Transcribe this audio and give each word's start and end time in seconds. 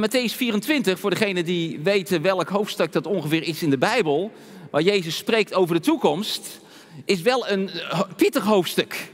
Matthäus 0.00 0.32
24, 0.32 0.98
voor 0.98 1.10
degenen 1.10 1.44
die 1.44 1.80
weten 1.82 2.22
welk 2.22 2.48
hoofdstuk 2.48 2.92
dat 2.92 3.06
ongeveer 3.06 3.42
is 3.42 3.62
in 3.62 3.70
de 3.70 3.78
Bijbel, 3.78 4.32
waar 4.70 4.82
Jezus 4.82 5.16
spreekt 5.16 5.54
over 5.54 5.74
de 5.74 5.80
toekomst, 5.80 6.60
is 7.04 7.22
wel 7.22 7.48
een 7.48 7.70
pittig 8.16 8.44
hoofdstuk. 8.44 9.10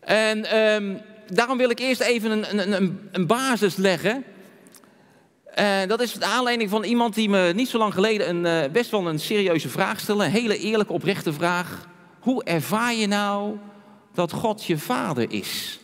En 0.00 0.44
ehm, 0.44 0.96
daarom 1.32 1.58
wil 1.58 1.70
ik 1.70 1.78
eerst 1.78 2.00
even 2.00 2.30
een, 2.30 2.72
een, 2.72 2.98
een 3.12 3.26
basis 3.26 3.76
leggen. 3.76 4.24
En 5.54 5.88
dat 5.88 6.00
is 6.00 6.12
de 6.12 6.24
aanleiding 6.24 6.70
van 6.70 6.84
iemand 6.84 7.14
die 7.14 7.28
me 7.28 7.52
niet 7.54 7.68
zo 7.68 7.78
lang 7.78 7.94
geleden 7.94 8.28
een, 8.28 8.46
eh, 8.46 8.70
best 8.70 8.90
wel 8.90 9.08
een 9.08 9.20
serieuze 9.20 9.68
vraag 9.68 10.00
stelde. 10.00 10.24
Een 10.24 10.30
hele 10.30 10.58
eerlijke, 10.58 10.92
oprechte 10.92 11.32
vraag. 11.32 11.88
Hoe 12.20 12.44
ervaar 12.44 12.94
je 12.94 13.06
nou 13.06 13.56
dat 14.14 14.32
God 14.32 14.64
je 14.64 14.78
vader 14.78 15.32
is? 15.32 15.78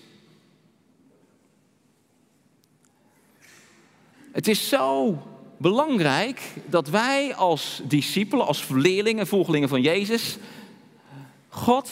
Het 4.34 4.48
is 4.48 4.68
zo 4.68 5.18
belangrijk 5.56 6.40
dat 6.66 6.88
wij 6.88 7.34
als 7.34 7.80
discipelen, 7.84 8.46
als 8.46 8.68
leerlingen, 8.68 9.26
volgelingen 9.26 9.68
van 9.68 9.82
Jezus, 9.82 10.36
God 11.48 11.90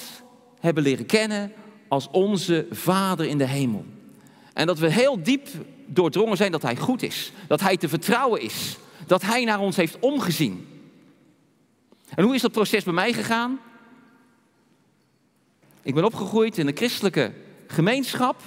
hebben 0.60 0.82
leren 0.82 1.06
kennen 1.06 1.52
als 1.88 2.08
onze 2.10 2.66
Vader 2.70 3.26
in 3.26 3.38
de 3.38 3.46
hemel. 3.46 3.84
En 4.52 4.66
dat 4.66 4.78
we 4.78 4.90
heel 4.90 5.22
diep 5.22 5.48
doordrongen 5.86 6.36
zijn 6.36 6.52
dat 6.52 6.62
Hij 6.62 6.76
goed 6.76 7.02
is, 7.02 7.32
dat 7.46 7.60
Hij 7.60 7.76
te 7.76 7.88
vertrouwen 7.88 8.40
is, 8.40 8.76
dat 9.06 9.22
Hij 9.22 9.44
naar 9.44 9.60
ons 9.60 9.76
heeft 9.76 9.98
omgezien. 9.98 10.68
En 12.14 12.24
hoe 12.24 12.34
is 12.34 12.42
dat 12.42 12.52
proces 12.52 12.84
bij 12.84 12.92
mij 12.92 13.12
gegaan? 13.12 13.60
Ik 15.82 15.94
ben 15.94 16.04
opgegroeid 16.04 16.58
in 16.58 16.66
een 16.66 16.76
christelijke 16.76 17.32
gemeenschap. 17.66 18.40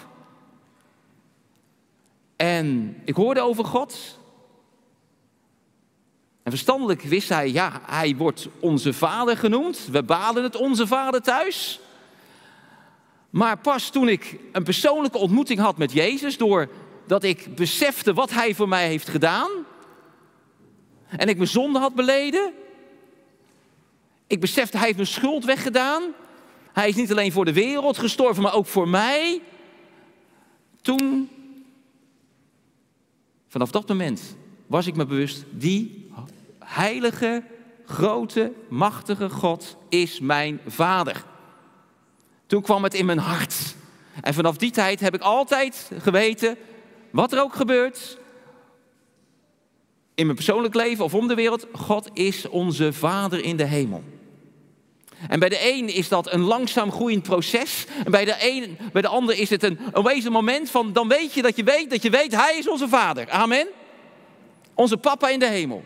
En 2.55 2.95
ik 3.05 3.15
hoorde 3.15 3.41
over 3.41 3.65
God. 3.65 4.19
En 6.43 6.51
verstandelijk 6.51 7.01
wist 7.01 7.29
hij, 7.29 7.51
ja, 7.51 7.81
hij 7.85 8.15
wordt 8.15 8.47
onze 8.59 8.93
vader 8.93 9.37
genoemd. 9.37 9.87
We 9.91 10.03
baden 10.03 10.43
het 10.43 10.55
onze 10.55 10.87
vader 10.87 11.21
thuis. 11.21 11.79
Maar 13.29 13.57
pas 13.57 13.89
toen 13.89 14.07
ik 14.07 14.39
een 14.51 14.63
persoonlijke 14.63 15.17
ontmoeting 15.17 15.59
had 15.59 15.77
met 15.77 15.91
Jezus, 15.91 16.37
doordat 16.37 17.23
ik 17.23 17.55
besefte 17.55 18.13
wat 18.13 18.31
hij 18.31 18.55
voor 18.55 18.67
mij 18.67 18.87
heeft 18.87 19.09
gedaan. 19.09 19.49
En 21.07 21.29
ik 21.29 21.37
mijn 21.37 21.49
zonde 21.49 21.79
had 21.79 21.95
beleden. 21.95 22.53
Ik 24.27 24.39
besefte, 24.39 24.77
hij 24.77 24.85
heeft 24.85 24.97
mijn 24.97 25.09
schuld 25.09 25.45
weggedaan. 25.45 26.03
Hij 26.73 26.89
is 26.89 26.95
niet 26.95 27.11
alleen 27.11 27.31
voor 27.31 27.45
de 27.45 27.53
wereld 27.53 27.97
gestorven, 27.97 28.43
maar 28.43 28.53
ook 28.53 28.67
voor 28.67 28.87
mij. 28.87 29.41
Toen, 30.81 31.29
vanaf 33.55 33.71
dat 33.71 33.87
moment, 33.87 34.35
was 34.67 34.87
ik 34.87 34.95
me 34.95 35.05
bewust, 35.05 35.43
die 35.49 36.11
heilige, 36.59 37.43
grote, 37.85 38.51
machtige 38.69 39.29
God 39.29 39.77
is 39.89 40.19
mijn 40.19 40.59
vader. 40.67 41.23
Toen 42.45 42.61
kwam 42.61 42.83
het 42.83 42.93
in 42.93 43.05
mijn 43.05 43.17
hart. 43.17 43.75
En 44.21 44.33
vanaf 44.33 44.57
die 44.57 44.71
tijd 44.71 44.99
heb 44.99 45.13
ik 45.13 45.21
altijd 45.21 45.91
geweten, 45.97 46.57
wat 47.09 47.33
er 47.33 47.41
ook 47.41 47.55
gebeurt, 47.55 48.17
in 50.15 50.25
mijn 50.25 50.35
persoonlijk 50.35 50.73
leven 50.73 51.03
of 51.03 51.13
om 51.13 51.27
de 51.27 51.35
wereld, 51.35 51.67
God 51.71 52.09
is 52.13 52.49
onze 52.49 52.93
Vader 52.93 53.43
in 53.43 53.57
de 53.57 53.65
hemel. 53.65 54.03
En 55.27 55.39
bij 55.39 55.49
de 55.49 55.73
een 55.73 55.89
is 55.89 56.07
dat 56.07 56.31
een 56.31 56.41
langzaam 56.41 56.91
groeiend 56.91 57.23
proces. 57.23 57.85
En 58.05 58.11
bij 58.11 58.25
de, 58.25 58.35
een, 58.39 58.77
bij 58.91 59.01
de 59.01 59.07
ander 59.07 59.37
is 59.37 59.49
het 59.49 59.63
een, 59.63 59.79
een 59.91 60.03
wezen 60.03 60.31
moment 60.31 60.69
van, 60.69 60.93
dan 60.93 61.07
weet 61.07 61.33
je 61.33 61.41
dat 61.41 61.55
je 61.55 61.63
weet 61.63 61.89
dat 61.89 62.03
je 62.03 62.09
weet, 62.09 62.35
Hij 62.35 62.57
is 62.57 62.69
onze 62.69 62.87
Vader. 62.87 63.29
Amen. 63.29 63.67
Onze 64.73 64.97
Papa 64.97 65.29
in 65.29 65.39
de 65.39 65.47
hemel. 65.47 65.83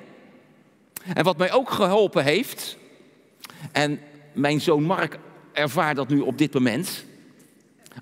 En 1.14 1.24
wat 1.24 1.38
mij 1.38 1.52
ook 1.52 1.70
geholpen 1.70 2.24
heeft, 2.24 2.78
en 3.72 4.00
mijn 4.34 4.62
zoon 4.62 4.84
Mark 4.84 5.20
ervaart 5.54 5.96
dat 5.96 6.10
nu 6.10 6.20
op 6.20 6.38
dit 6.38 6.54
moment. 6.54 7.06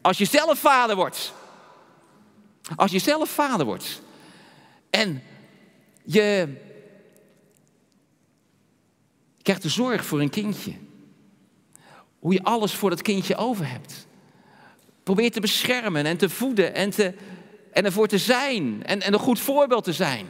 Als 0.02 0.18
je 0.18 0.26
zelf 0.26 0.60
vader 0.60 0.96
wordt. 0.96 1.34
Als 2.76 2.92
je 2.92 3.00
zelf 3.00 3.30
vader 3.30 3.66
wordt. 3.66 4.02
En 4.90 5.24
je 6.04 6.56
krijgt 9.42 9.62
de 9.62 9.70
zorg 9.70 10.06
voor 10.06 10.22
een 10.22 10.30
kindje. 10.30 10.74
Hoe 12.20 12.34
je 12.34 12.44
alles 12.44 12.74
voor 12.74 12.90
dat 12.90 13.02
kindje 13.02 13.36
over 13.36 13.70
hebt. 13.70 14.08
Probeer 15.04 15.32
te 15.32 15.40
beschermen 15.40 16.06
en 16.06 16.18
te 16.18 16.30
voeden 16.30 16.74
en, 16.74 16.90
te, 16.90 17.14
en 17.72 17.86
ervoor 17.86 18.08
te 18.08 18.18
zijn. 18.18 18.84
En, 18.84 19.02
en 19.02 19.14
een 19.14 19.20
goed 19.20 19.40
voorbeeld 19.40 19.84
te 19.84 19.94
zijn. 19.94 20.26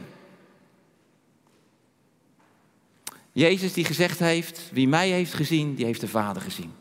Jezus 3.32 3.72
die 3.72 3.84
gezegd 3.84 4.18
heeft, 4.18 4.70
wie 4.72 4.88
mij 4.88 5.10
heeft 5.10 5.34
gezien, 5.34 5.74
die 5.74 5.84
heeft 5.84 6.00
de 6.00 6.08
Vader 6.08 6.42
gezien. 6.42 6.72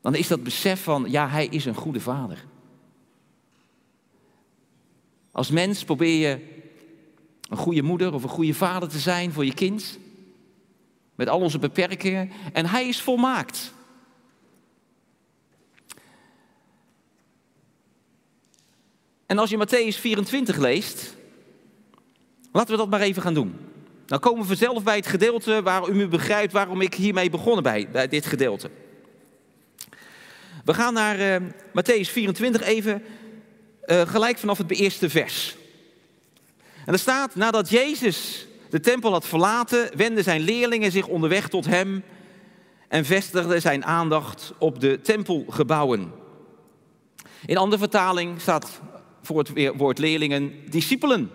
Dan 0.00 0.14
is 0.14 0.28
dat 0.28 0.42
besef 0.42 0.82
van, 0.82 1.10
ja, 1.10 1.28
hij 1.28 1.46
is 1.46 1.64
een 1.64 1.74
goede 1.74 2.00
vader. 2.00 2.44
Als 5.32 5.50
mens 5.50 5.84
probeer 5.84 6.28
je 6.28 6.40
een 7.48 7.56
goede 7.56 7.82
moeder 7.82 8.14
of 8.14 8.22
een 8.22 8.28
goede 8.28 8.54
vader 8.54 8.88
te 8.88 8.98
zijn 8.98 9.32
voor 9.32 9.44
je 9.44 9.54
kind. 9.54 9.98
Met 11.14 11.28
al 11.28 11.40
onze 11.40 11.58
beperkingen. 11.58 12.30
En 12.52 12.66
hij 12.66 12.88
is 12.88 13.00
volmaakt. 13.00 13.72
En 19.26 19.38
als 19.38 19.50
je 19.50 19.66
Matthäus 19.66 20.00
24 20.00 20.56
leest, 20.56 21.16
laten 22.52 22.70
we 22.70 22.76
dat 22.76 22.90
maar 22.90 23.00
even 23.00 23.22
gaan 23.22 23.34
doen. 23.34 23.54
Dan 24.06 24.20
komen 24.20 24.40
we 24.40 24.46
vanzelf 24.46 24.82
bij 24.82 24.96
het 24.96 25.06
gedeelte 25.06 25.62
waar 25.62 25.88
u 25.88 26.08
begrijpt 26.08 26.52
waarom 26.52 26.80
ik 26.80 26.94
hiermee 26.94 27.30
begonnen 27.30 27.62
bij, 27.62 27.88
bij 27.92 28.08
dit 28.08 28.26
gedeelte. 28.26 28.70
We 30.64 30.74
gaan 30.74 30.94
naar 30.94 31.42
uh, 31.42 31.48
Matthäus 31.68 32.10
24 32.10 32.62
even, 32.62 33.02
uh, 33.86 34.00
gelijk 34.00 34.38
vanaf 34.38 34.58
het 34.58 34.70
eerste 34.70 35.10
vers. 35.10 35.56
En 36.86 36.92
er 36.92 36.98
staat, 36.98 37.34
nadat 37.34 37.70
Jezus 37.70 38.46
de 38.72 38.80
tempel 38.80 39.12
had 39.12 39.26
verlaten, 39.26 39.96
wenden 39.96 40.24
zijn 40.24 40.40
leerlingen 40.40 40.92
zich 40.92 41.06
onderweg 41.06 41.48
tot 41.48 41.66
hem 41.66 42.04
en 42.88 43.04
vestigden 43.04 43.60
zijn 43.60 43.84
aandacht 43.84 44.52
op 44.58 44.80
de 44.80 45.00
tempelgebouwen. 45.00 46.12
In 47.46 47.56
andere 47.56 47.78
vertaling 47.78 48.40
staat 48.40 48.80
voor 49.22 49.38
het 49.38 49.76
woord 49.76 49.98
leerlingen 49.98 50.70
discipelen. 50.70 51.30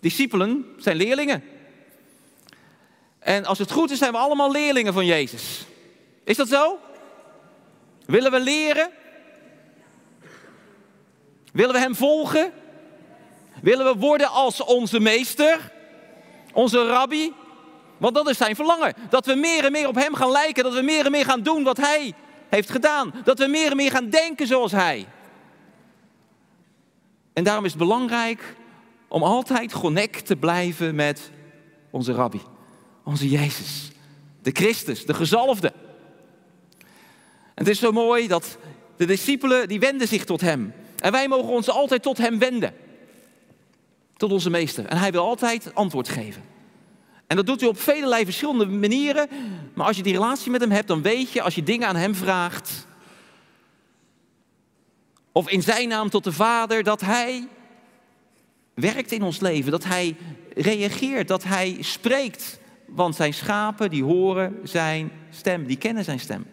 Discipelen 0.00 0.64
zijn 0.78 0.96
leerlingen. 0.96 1.42
En 3.18 3.44
als 3.44 3.58
het 3.58 3.70
goed 3.70 3.90
is, 3.90 3.98
zijn 3.98 4.12
we 4.12 4.18
allemaal 4.18 4.50
leerlingen 4.50 4.92
van 4.92 5.06
Jezus. 5.06 5.66
Is 6.24 6.36
dat 6.36 6.48
zo? 6.48 6.78
Willen 8.06 8.30
we 8.30 8.40
leren? 8.40 8.90
Willen 11.52 11.74
we 11.74 11.80
Hem 11.80 11.94
volgen? 11.94 12.52
Willen 13.62 13.92
we 13.92 14.00
worden 14.00 14.28
als 14.28 14.64
onze 14.64 15.00
meester? 15.00 15.80
Onze 16.52 16.86
rabbi? 16.86 17.32
Want 17.98 18.14
dat 18.14 18.28
is 18.28 18.36
zijn 18.36 18.56
verlangen. 18.56 18.94
Dat 19.10 19.26
we 19.26 19.34
meer 19.34 19.64
en 19.64 19.72
meer 19.72 19.88
op 19.88 19.94
Hem 19.94 20.14
gaan 20.14 20.30
lijken. 20.30 20.64
Dat 20.64 20.74
we 20.74 20.82
meer 20.82 21.04
en 21.04 21.10
meer 21.10 21.24
gaan 21.24 21.42
doen 21.42 21.62
wat 21.62 21.76
Hij 21.76 22.14
heeft 22.48 22.70
gedaan. 22.70 23.14
Dat 23.24 23.38
we 23.38 23.46
meer 23.46 23.70
en 23.70 23.76
meer 23.76 23.90
gaan 23.90 24.08
denken 24.08 24.46
zoals 24.46 24.72
Hij. 24.72 25.06
En 27.32 27.44
daarom 27.44 27.64
is 27.64 27.70
het 27.70 27.80
belangrijk 27.80 28.56
om 29.08 29.22
altijd 29.22 29.72
connect 29.72 30.26
te 30.26 30.36
blijven 30.36 30.94
met 30.94 31.30
onze 31.90 32.12
rabbi. 32.12 32.40
Onze 33.04 33.28
Jezus. 33.28 33.90
De 34.42 34.50
Christus, 34.52 35.06
de 35.06 35.14
gezalfde. 35.14 35.72
En 37.54 37.64
het 37.64 37.68
is 37.68 37.78
zo 37.78 37.92
mooi 37.92 38.28
dat 38.28 38.58
de 38.96 39.04
discipelen, 39.04 39.68
die 39.68 39.80
wenden 39.80 40.08
zich 40.08 40.24
tot 40.24 40.40
hem. 40.40 40.72
En 40.98 41.12
wij 41.12 41.28
mogen 41.28 41.52
ons 41.52 41.70
altijd 41.70 42.02
tot 42.02 42.18
hem 42.18 42.38
wenden. 42.38 42.74
Tot 44.22 44.32
onze 44.32 44.50
meester. 44.50 44.86
En 44.86 44.96
hij 44.96 45.12
wil 45.12 45.24
altijd 45.24 45.74
antwoord 45.74 46.08
geven. 46.08 46.42
En 47.26 47.36
dat 47.36 47.46
doet 47.46 47.60
hij 47.60 47.68
op 47.68 47.80
vele 47.80 48.24
verschillende 48.24 48.66
manieren. 48.66 49.28
Maar 49.74 49.86
als 49.86 49.96
je 49.96 50.02
die 50.02 50.12
relatie 50.12 50.50
met 50.50 50.60
hem 50.60 50.70
hebt, 50.70 50.88
dan 50.88 51.02
weet 51.02 51.32
je, 51.32 51.42
als 51.42 51.54
je 51.54 51.62
dingen 51.62 51.88
aan 51.88 51.96
hem 51.96 52.14
vraagt. 52.14 52.86
Of 55.32 55.48
in 55.48 55.62
zijn 55.62 55.88
naam 55.88 56.10
tot 56.10 56.24
de 56.24 56.32
Vader, 56.32 56.82
dat 56.82 57.00
hij 57.00 57.48
werkt 58.74 59.12
in 59.12 59.22
ons 59.22 59.40
leven. 59.40 59.70
Dat 59.70 59.84
hij 59.84 60.16
reageert, 60.54 61.28
dat 61.28 61.44
hij 61.44 61.76
spreekt. 61.80 62.60
Want 62.86 63.14
zijn 63.14 63.34
schapen, 63.34 63.90
die 63.90 64.04
horen 64.04 64.58
zijn 64.62 65.10
stem, 65.30 65.66
die 65.66 65.76
kennen 65.76 66.04
zijn 66.04 66.20
stem. 66.20 66.46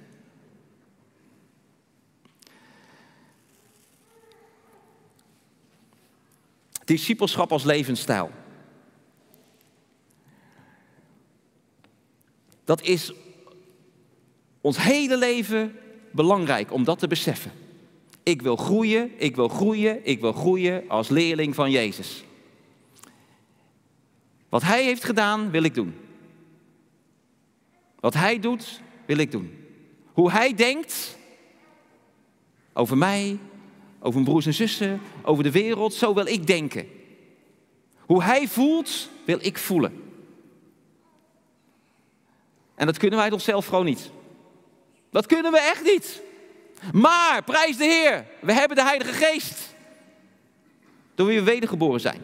Discipelschap 6.90 7.52
als 7.52 7.64
levensstijl. 7.64 8.32
Dat 12.64 12.82
is 12.82 13.14
ons 14.62 14.78
hele 14.78 15.18
leven 15.18 15.76
belangrijk 16.12 16.72
om 16.72 16.84
dat 16.84 17.00
te 17.00 17.08
beseffen. 17.08 17.52
Ik 18.24 18.42
wil 18.42 18.56
groeien, 18.56 19.12
ik 19.18 19.36
wil 19.36 19.48
groeien, 19.48 20.06
ik 20.06 20.20
wil 20.20 20.32
groeien 20.34 20.90
als 20.90 21.10
leerling 21.10 21.56
van 21.56 21.72
Jezus. 21.72 22.24
Wat 24.50 24.62
Hij 24.62 24.84
heeft 24.84 25.04
gedaan, 25.04 25.52
wil 25.52 25.64
ik 25.64 25.74
doen. 25.74 25.96
Wat 28.00 28.14
Hij 28.14 28.40
doet, 28.40 28.82
wil 29.06 29.18
ik 29.18 29.32
doen. 29.32 29.66
Hoe 30.14 30.32
Hij 30.32 30.54
denkt 30.54 31.18
over 32.74 32.98
mij, 32.98 33.40
over 34.00 34.14
mijn 34.14 34.24
broers 34.24 34.46
en 34.46 34.54
zussen, 34.54 35.02
over 35.24 35.44
de 35.44 35.52
wereld, 35.52 35.94
zo 35.94 36.14
wil 36.14 36.26
ik 36.26 36.48
denken. 36.48 36.88
Hoe 38.00 38.24
Hij 38.24 38.48
voelt, 38.48 39.10
wil 39.26 39.38
ik 39.42 39.58
voelen. 39.58 40.04
En 42.76 42.86
dat 42.86 42.98
kunnen 42.98 43.20
wij 43.20 43.32
onszelf 43.32 43.66
gewoon 43.66 43.86
niet. 43.86 44.12
Dat 45.12 45.26
kunnen 45.26 45.52
we 45.52 45.60
echt 45.60 45.84
niet. 45.84 46.22
Maar, 46.94 47.44
prijs 47.44 47.78
de 47.78 47.84
Heer, 47.84 48.26
we 48.40 48.54
hebben 48.54 48.78
de 48.78 48.84
Heilige 48.84 49.14
Geest. 49.14 49.76
Door 51.16 51.28
wie 51.28 51.40
we 51.40 51.44
wedergeboren 51.44 52.00
zijn. 52.00 52.22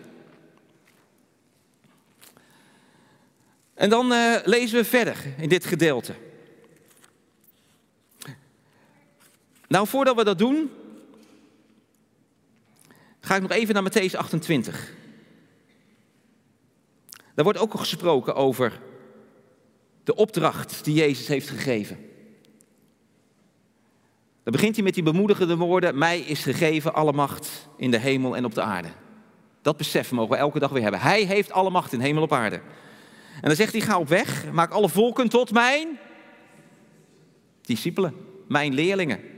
En 3.73 3.89
dan 3.89 4.11
uh, 4.11 4.35
lezen 4.43 4.77
we 4.77 4.85
verder 4.85 5.17
in 5.37 5.49
dit 5.49 5.65
gedeelte. 5.65 6.15
Nou, 9.67 9.87
voordat 9.87 10.15
we 10.15 10.23
dat 10.23 10.37
doen, 10.37 10.71
ga 13.25 13.35
ik 13.35 13.41
nog 13.41 13.51
even 13.51 13.73
naar 13.73 13.91
Matthäus 13.91 14.15
28. 14.15 14.93
Daar 17.35 17.43
wordt 17.43 17.59
ook 17.59 17.71
al 17.71 17.79
gesproken 17.79 18.35
over 18.35 18.79
de 20.03 20.15
opdracht 20.15 20.83
die 20.83 20.95
Jezus 20.95 21.27
heeft 21.27 21.49
gegeven. 21.49 21.97
Dan 24.43 24.53
begint 24.53 24.75
hij 24.75 24.83
met 24.83 24.93
die 24.93 25.03
bemoedigende 25.03 25.55
woorden: 25.55 25.97
Mij 25.97 26.19
is 26.19 26.43
gegeven 26.43 26.93
alle 26.93 27.13
macht 27.13 27.67
in 27.77 27.91
de 27.91 27.97
hemel 27.97 28.35
en 28.35 28.45
op 28.45 28.53
de 28.53 28.61
aarde. 28.61 28.89
Dat 29.61 29.77
besef 29.77 30.11
mogen 30.11 30.31
we 30.31 30.37
elke 30.37 30.59
dag 30.59 30.71
weer 30.71 30.81
hebben. 30.81 30.99
Hij 30.99 31.23
heeft 31.23 31.51
alle 31.51 31.69
macht 31.69 31.93
in 31.93 31.99
hemel 31.99 32.17
en 32.17 32.23
op 32.23 32.33
aarde. 32.33 32.55
En 33.35 33.47
dan 33.47 33.55
zegt 33.55 33.71
hij: 33.71 33.81
Ga 33.81 33.99
op 33.99 34.07
weg, 34.07 34.51
maak 34.51 34.71
alle 34.71 34.89
volken 34.89 35.29
tot 35.29 35.51
mijn 35.51 35.87
discipelen, 37.61 38.13
mijn 38.47 38.73
leerlingen. 38.73 39.34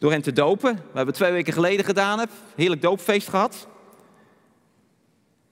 Door 0.00 0.10
hen 0.10 0.22
te 0.22 0.32
dopen. 0.32 0.74
We 0.74 0.96
hebben 0.96 1.14
twee 1.14 1.32
weken 1.32 1.52
geleden 1.52 1.84
gedaan, 1.84 2.18
heb, 2.18 2.30
heerlijk 2.54 2.82
doopfeest 2.82 3.28
gehad. 3.28 3.68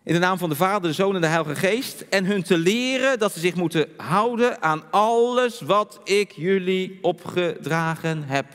In 0.03 0.13
de 0.15 0.21
naam 0.21 0.39
van 0.39 0.49
de 0.49 0.55
Vader, 0.55 0.89
de 0.89 0.95
Zoon 0.95 1.15
en 1.15 1.21
de 1.21 1.27
Heilige 1.27 1.55
Geest. 1.55 2.01
En 2.01 2.25
hun 2.25 2.43
te 2.43 2.59
leren 2.59 3.19
dat 3.19 3.33
ze 3.33 3.41
zich 3.41 3.55
moeten 3.55 3.89
houden 3.97 4.63
aan 4.63 4.83
alles 4.91 5.61
wat 5.61 6.01
ik 6.05 6.33
jullie 6.33 6.99
opgedragen 7.03 8.23
heb. 8.25 8.47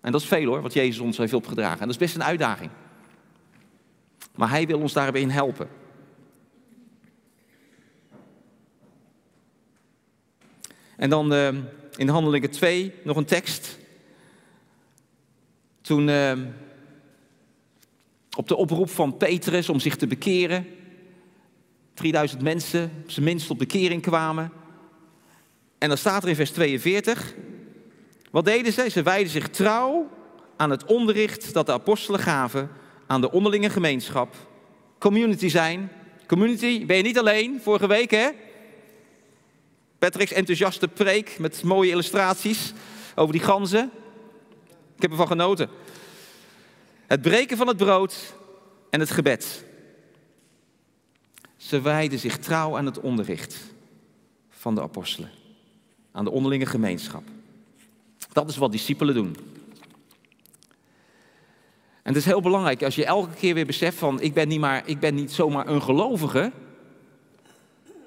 En 0.00 0.12
dat 0.12 0.20
is 0.20 0.26
veel 0.26 0.44
hoor, 0.44 0.62
wat 0.62 0.72
Jezus 0.72 1.00
ons 1.00 1.16
heeft 1.16 1.32
opgedragen. 1.32 1.80
En 1.80 1.86
dat 1.86 1.94
is 1.94 2.06
best 2.06 2.14
een 2.14 2.24
uitdaging. 2.24 2.70
Maar 4.34 4.50
Hij 4.50 4.66
wil 4.66 4.80
ons 4.80 4.92
daarbij 4.92 5.22
helpen. 5.22 5.68
En 10.96 11.10
dan 11.10 11.32
uh, 11.32 11.48
in 11.96 12.08
Handelingen 12.08 12.50
2 12.50 12.92
nog 13.02 13.16
een 13.16 13.24
tekst. 13.24 13.77
Toen. 15.88 16.08
Uh, 16.08 16.32
op 18.36 18.48
de 18.48 18.56
oproep 18.56 18.90
van 18.90 19.16
Petrus 19.16 19.68
om 19.68 19.80
zich 19.80 19.96
te 19.96 20.06
bekeren. 20.06 20.66
3000 21.94 22.42
mensen, 22.42 22.92
op 23.02 23.10
zijn 23.10 23.24
minst 23.24 23.50
op 23.50 23.58
bekering 23.58 24.02
kwamen. 24.02 24.52
En 25.78 25.88
dan 25.88 25.98
staat 25.98 26.22
er 26.22 26.28
in 26.28 26.34
vers 26.34 26.50
42. 26.50 27.34
Wat 28.30 28.44
deden 28.44 28.72
zij? 28.72 28.90
Ze 28.90 29.02
wijden 29.02 29.30
zich 29.32 29.48
trouw 29.48 30.08
aan 30.56 30.70
het 30.70 30.84
onderricht 30.84 31.52
dat 31.54 31.66
de 31.66 31.72
apostelen 31.72 32.20
gaven 32.20 32.70
aan 33.06 33.20
de 33.20 33.32
onderlinge 33.32 33.70
gemeenschap. 33.70 34.34
Community 34.98 35.48
zijn. 35.48 35.92
Community, 36.26 36.86
ben 36.86 36.96
je 36.96 37.02
niet 37.02 37.18
alleen, 37.18 37.60
vorige 37.62 37.86
week 37.86 38.10
hè? 38.10 38.28
Patrick's 39.98 40.32
enthousiaste 40.32 40.88
preek 40.88 41.38
met 41.38 41.62
mooie 41.62 41.90
illustraties 41.90 42.72
over 43.14 43.32
die 43.32 43.42
ganzen. 43.42 43.90
Ik 44.98 45.04
heb 45.04 45.10
ervan 45.10 45.26
genoten. 45.26 45.68
Het 47.06 47.22
breken 47.22 47.56
van 47.56 47.68
het 47.68 47.76
brood 47.76 48.34
en 48.90 49.00
het 49.00 49.10
gebed. 49.10 49.64
Ze 51.56 51.80
wijden 51.80 52.18
zich 52.18 52.38
trouw 52.38 52.76
aan 52.76 52.86
het 52.86 53.00
onderricht 53.00 53.56
van 54.50 54.74
de 54.74 54.82
apostelen, 54.82 55.30
aan 56.12 56.24
de 56.24 56.30
onderlinge 56.30 56.66
gemeenschap. 56.66 57.22
Dat 58.32 58.48
is 58.48 58.56
wat 58.56 58.72
discipelen 58.72 59.14
doen. 59.14 59.36
En 62.02 62.14
het 62.14 62.16
is 62.16 62.24
heel 62.24 62.42
belangrijk 62.42 62.82
als 62.82 62.94
je 62.94 63.04
elke 63.04 63.34
keer 63.34 63.54
weer 63.54 63.66
beseft 63.66 63.98
van 63.98 64.20
ik 64.20 64.34
ben 64.34 64.48
niet, 64.48 64.60
maar, 64.60 64.88
ik 64.88 65.00
ben 65.00 65.14
niet 65.14 65.32
zomaar 65.32 65.66
een 65.66 65.82
gelovige 65.82 66.52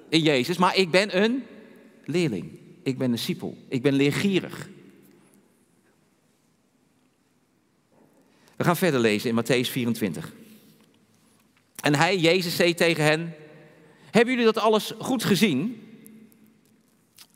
in 0.08 0.22
Jezus, 0.22 0.56
maar 0.56 0.76
ik 0.76 0.90
ben 0.90 1.22
een 1.22 1.44
leerling. 2.04 2.58
Ik 2.82 2.98
ben 2.98 3.06
een 3.06 3.12
discipel. 3.12 3.56
Ik 3.68 3.82
ben 3.82 3.92
leergierig. 3.92 4.68
We 8.62 8.68
gaan 8.68 8.76
verder 8.76 9.00
lezen 9.00 9.30
in 9.30 9.44
Matthäus 9.44 9.70
24. 9.70 10.32
En 11.80 11.94
hij, 11.94 12.16
Jezus, 12.16 12.56
zei 12.56 12.74
tegen 12.74 13.04
hen: 13.04 13.34
Hebben 14.10 14.34
jullie 14.34 14.52
dat 14.52 14.62
alles 14.62 14.92
goed 14.98 15.24
gezien? 15.24 15.86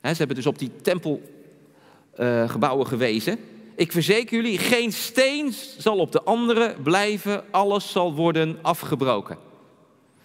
ze 0.02 0.14
hebben 0.14 0.36
dus 0.36 0.46
op 0.46 0.58
die 0.58 0.70
tempelgebouwen 0.82 2.84
uh, 2.84 2.88
gewezen. 2.88 3.38
Ik 3.76 3.92
verzeker 3.92 4.36
jullie, 4.36 4.58
geen 4.58 4.92
steen 4.92 5.54
zal 5.78 5.98
op 5.98 6.12
de 6.12 6.22
andere 6.22 6.76
blijven, 6.82 7.52
alles 7.52 7.90
zal 7.90 8.14
worden 8.14 8.58
afgebroken. 8.62 9.38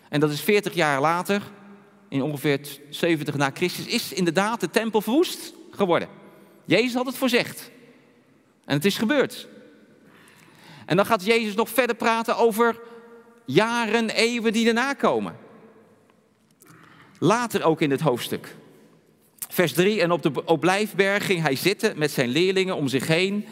En 0.10 0.20
dat 0.20 0.32
is 0.32 0.42
40 0.42 0.74
jaar 0.74 1.02
later, 1.02 1.42
in 2.10 2.22
ongeveer 2.22 2.60
70 2.90 3.36
na 3.36 3.52
Christus, 3.54 3.86
is 3.86 4.14
inderdaad 4.14 4.60
de 4.60 4.70
tempel 4.70 5.02
verwoest 5.02 5.54
geworden. 5.72 6.08
Jezus 6.66 6.94
had 6.94 7.06
het 7.06 7.18
voorzegd. 7.18 7.72
En 8.66 8.76
het 8.76 8.86
is 8.86 8.98
gebeurd. 8.98 9.50
En 10.92 10.98
dan 10.98 11.06
gaat 11.06 11.26
Jezus 11.26 11.56
nog 11.56 11.70
verder 11.70 11.96
praten 11.96 12.38
over 12.38 12.80
jaren, 13.46 14.10
eeuwen 14.10 14.54
die 14.54 14.68
erna 14.68 14.94
komen. 14.94 15.36
Later 17.20 17.64
ook 17.64 17.82
in 17.82 17.92
het 17.92 18.02
hoofdstuk. 18.02 18.56
Vers 19.50 19.74
3, 19.74 20.02
en 20.02 20.12
op 20.12 20.22
de 20.22 20.46
Oplijfberg 20.46 21.26
ging 21.26 21.42
hij 21.42 21.56
zitten 21.56 21.98
met 21.98 22.12
zijn 22.12 22.30
leerlingen 22.30 22.76
om 22.76 22.88
zich 22.88 23.08
heen. 23.08 23.46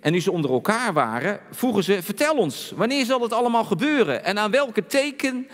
En 0.00 0.12
nu 0.12 0.20
ze 0.20 0.32
onder 0.32 0.50
elkaar 0.50 0.92
waren, 0.92 1.40
vroegen 1.50 1.84
ze, 1.84 2.02
vertel 2.02 2.36
ons, 2.36 2.72
wanneer 2.76 3.04
zal 3.04 3.20
het 3.20 3.32
allemaal 3.32 3.64
gebeuren? 3.64 4.24
En 4.24 4.38
aan 4.38 4.50
welke 4.50 4.86
teken, 4.86 5.48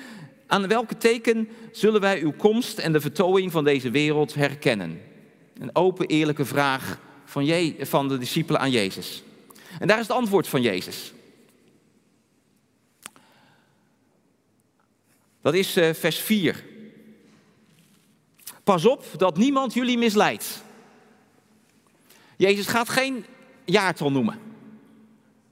aan 0.47 0.69
welke 0.69 0.97
teken 0.97 1.49
zullen 1.73 2.01
wij 2.01 2.21
uw 2.21 2.33
komst 2.33 2.79
en 2.79 2.93
de 2.93 3.01
vertooiing 3.01 3.53
van 3.53 3.65
deze 3.65 3.91
wereld 3.91 4.35
herkennen? 4.35 5.01
Een 5.59 5.77
open, 5.77 6.07
eerlijke 6.07 6.45
vraag 6.45 6.99
van, 7.25 7.75
van 7.81 8.09
de 8.09 8.19
discipelen 8.19 8.61
aan 8.61 8.71
Jezus. 8.71 9.23
En 9.79 9.87
daar 9.87 9.99
is 9.99 10.07
het 10.07 10.17
antwoord 10.17 10.49
van 10.49 10.63
Jezus. 10.63 11.13
Dat 15.43 15.55
is 15.55 15.77
uh, 15.77 15.93
vers 15.93 16.19
4. 16.19 16.65
Pas 18.65 18.85
op 18.85 19.05
dat 19.17 19.37
niemand 19.37 19.75
jullie 19.75 19.99
misleidt. 19.99 20.63
Jezus 22.37 22.67
gaat 22.67 22.89
geen 22.89 23.25
jaartal 23.65 24.11
noemen. 24.11 24.39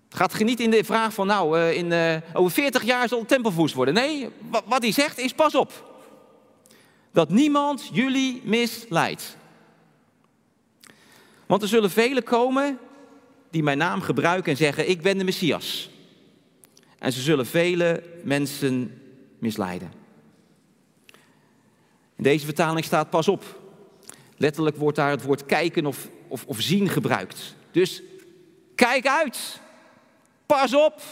Het 0.08 0.18
gaat 0.18 0.38
niet 0.38 0.60
in 0.60 0.70
de 0.70 0.84
vraag 0.84 1.14
van, 1.14 1.26
nou, 1.26 1.58
uh, 1.58 1.72
in, 1.72 1.90
uh, 1.90 2.16
over 2.32 2.52
40 2.52 2.82
jaar 2.82 3.08
zal 3.08 3.20
de 3.20 3.26
tempel 3.26 3.50
verwoest 3.50 3.74
worden. 3.74 3.94
Nee, 3.94 4.28
wat, 4.50 4.62
wat 4.66 4.82
hij 4.82 4.92
zegt 4.92 5.18
is, 5.18 5.32
pas 5.32 5.54
op. 5.54 6.00
Dat 7.12 7.30
niemand 7.30 7.88
jullie 7.92 8.42
misleidt. 8.44 9.36
Want 11.46 11.62
er 11.62 11.68
zullen 11.68 11.90
velen 11.90 12.22
komen 12.22 12.78
die 13.50 13.62
mijn 13.62 13.78
naam 13.78 14.00
gebruiken 14.00 14.52
en 14.52 14.58
zeggen, 14.58 14.88
ik 14.88 15.02
ben 15.02 15.18
de 15.18 15.24
Messias. 15.24 15.90
En 16.98 17.12
ze 17.12 17.20
zullen 17.20 17.46
vele 17.46 18.02
mensen 18.24 18.97
misleiden. 19.40 19.92
In 22.16 22.22
deze 22.22 22.44
vertaling 22.44 22.84
staat 22.84 23.10
pas 23.10 23.28
op. 23.28 23.60
Letterlijk 24.36 24.76
wordt 24.76 24.96
daar 24.96 25.10
het 25.10 25.22
woord 25.22 25.46
kijken 25.46 25.86
of, 25.86 26.08
of, 26.28 26.44
of 26.46 26.60
zien 26.60 26.88
gebruikt. 26.88 27.54
Dus 27.70 28.02
kijk 28.74 29.06
uit. 29.06 29.60
Pas 30.46 30.74
op. 30.74 31.02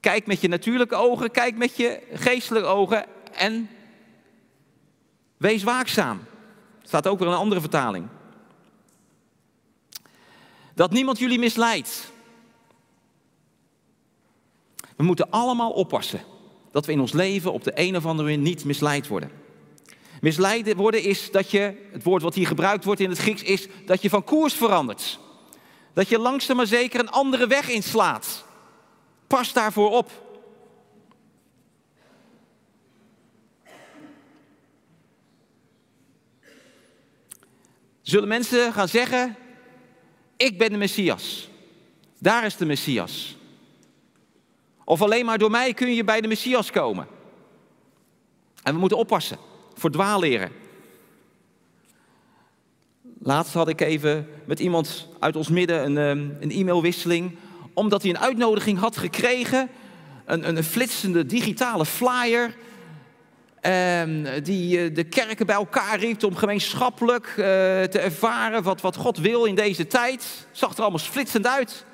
Kijk 0.00 0.26
met 0.26 0.40
je 0.40 0.48
natuurlijke 0.48 0.94
ogen, 0.94 1.30
kijk 1.30 1.56
met 1.56 1.76
je 1.76 2.02
geestelijke 2.12 2.68
ogen 2.68 3.06
en 3.32 3.68
wees 5.36 5.62
waakzaam. 5.62 6.20
Staat 6.82 7.06
ook 7.06 7.18
weer 7.18 7.28
een 7.28 7.34
andere 7.34 7.60
vertaling. 7.60 8.06
Dat 10.74 10.90
niemand 10.90 11.18
jullie 11.18 11.38
misleidt. 11.38 12.12
We 15.00 15.06
moeten 15.06 15.30
allemaal 15.30 15.70
oppassen 15.70 16.20
dat 16.70 16.86
we 16.86 16.92
in 16.92 17.00
ons 17.00 17.12
leven 17.12 17.52
op 17.52 17.64
de 17.64 17.72
een 17.74 17.96
of 17.96 18.06
andere 18.06 18.28
manier 18.28 18.44
niet 18.44 18.64
misleid 18.64 19.08
worden. 19.08 19.30
Misleid 20.20 20.74
worden 20.74 21.02
is 21.02 21.30
dat 21.30 21.50
je, 21.50 21.74
het 21.92 22.02
woord 22.02 22.22
wat 22.22 22.34
hier 22.34 22.46
gebruikt 22.46 22.84
wordt 22.84 23.00
in 23.00 23.08
het 23.08 23.18
Grieks, 23.18 23.42
is 23.42 23.66
dat 23.86 24.02
je 24.02 24.08
van 24.08 24.24
koers 24.24 24.54
verandert. 24.54 25.18
Dat 25.92 26.08
je 26.08 26.18
langzaam 26.18 26.56
maar 26.56 26.66
zeker 26.66 27.00
een 27.00 27.10
andere 27.10 27.46
weg 27.46 27.68
inslaat. 27.68 28.44
Pas 29.26 29.52
daarvoor 29.52 29.90
op. 29.90 30.10
Zullen 38.02 38.28
mensen 38.28 38.72
gaan 38.72 38.88
zeggen, 38.88 39.36
ik 40.36 40.58
ben 40.58 40.70
de 40.70 40.76
Messias. 40.76 41.48
Daar 42.18 42.44
is 42.44 42.56
de 42.56 42.66
Messias. 42.66 43.38
Of 44.90 45.02
alleen 45.02 45.24
maar 45.24 45.38
door 45.38 45.50
mij 45.50 45.74
kun 45.74 45.94
je 45.94 46.04
bij 46.04 46.20
de 46.20 46.28
Messias 46.28 46.70
komen. 46.70 47.06
En 48.62 48.74
we 48.74 48.80
moeten 48.80 48.98
oppassen 48.98 49.38
voor 49.74 49.90
dwaalleren. 49.90 50.50
Laatst 53.22 53.54
had 53.54 53.68
ik 53.68 53.80
even 53.80 54.28
met 54.44 54.60
iemand 54.60 55.08
uit 55.18 55.36
ons 55.36 55.48
midden 55.48 55.84
een, 55.84 55.98
ehm, 55.98 56.42
een 56.42 56.50
e-mailwisseling, 56.50 57.36
omdat 57.74 58.02
hij 58.02 58.10
een 58.10 58.18
uitnodiging 58.18 58.78
had 58.78 58.96
gekregen, 58.96 59.68
een, 60.24 60.56
een 60.56 60.64
flitsende 60.64 61.26
digitale 61.26 61.86
flyer, 61.86 62.56
ehm, 63.60 64.42
die 64.42 64.78
eh, 64.78 64.94
de 64.94 65.04
kerken 65.04 65.46
bij 65.46 65.56
elkaar 65.56 65.98
riep 65.98 66.24
om 66.24 66.36
gemeenschappelijk 66.36 67.26
eh, 67.26 67.34
te 67.34 67.98
ervaren 67.98 68.62
wat, 68.62 68.80
wat 68.80 68.96
God 68.96 69.18
wil 69.18 69.44
in 69.44 69.54
deze 69.54 69.86
tijd. 69.86 70.46
Zag 70.52 70.72
er 70.72 70.80
allemaal 70.80 70.98
flitsend 70.98 71.46
uit. 71.46 71.84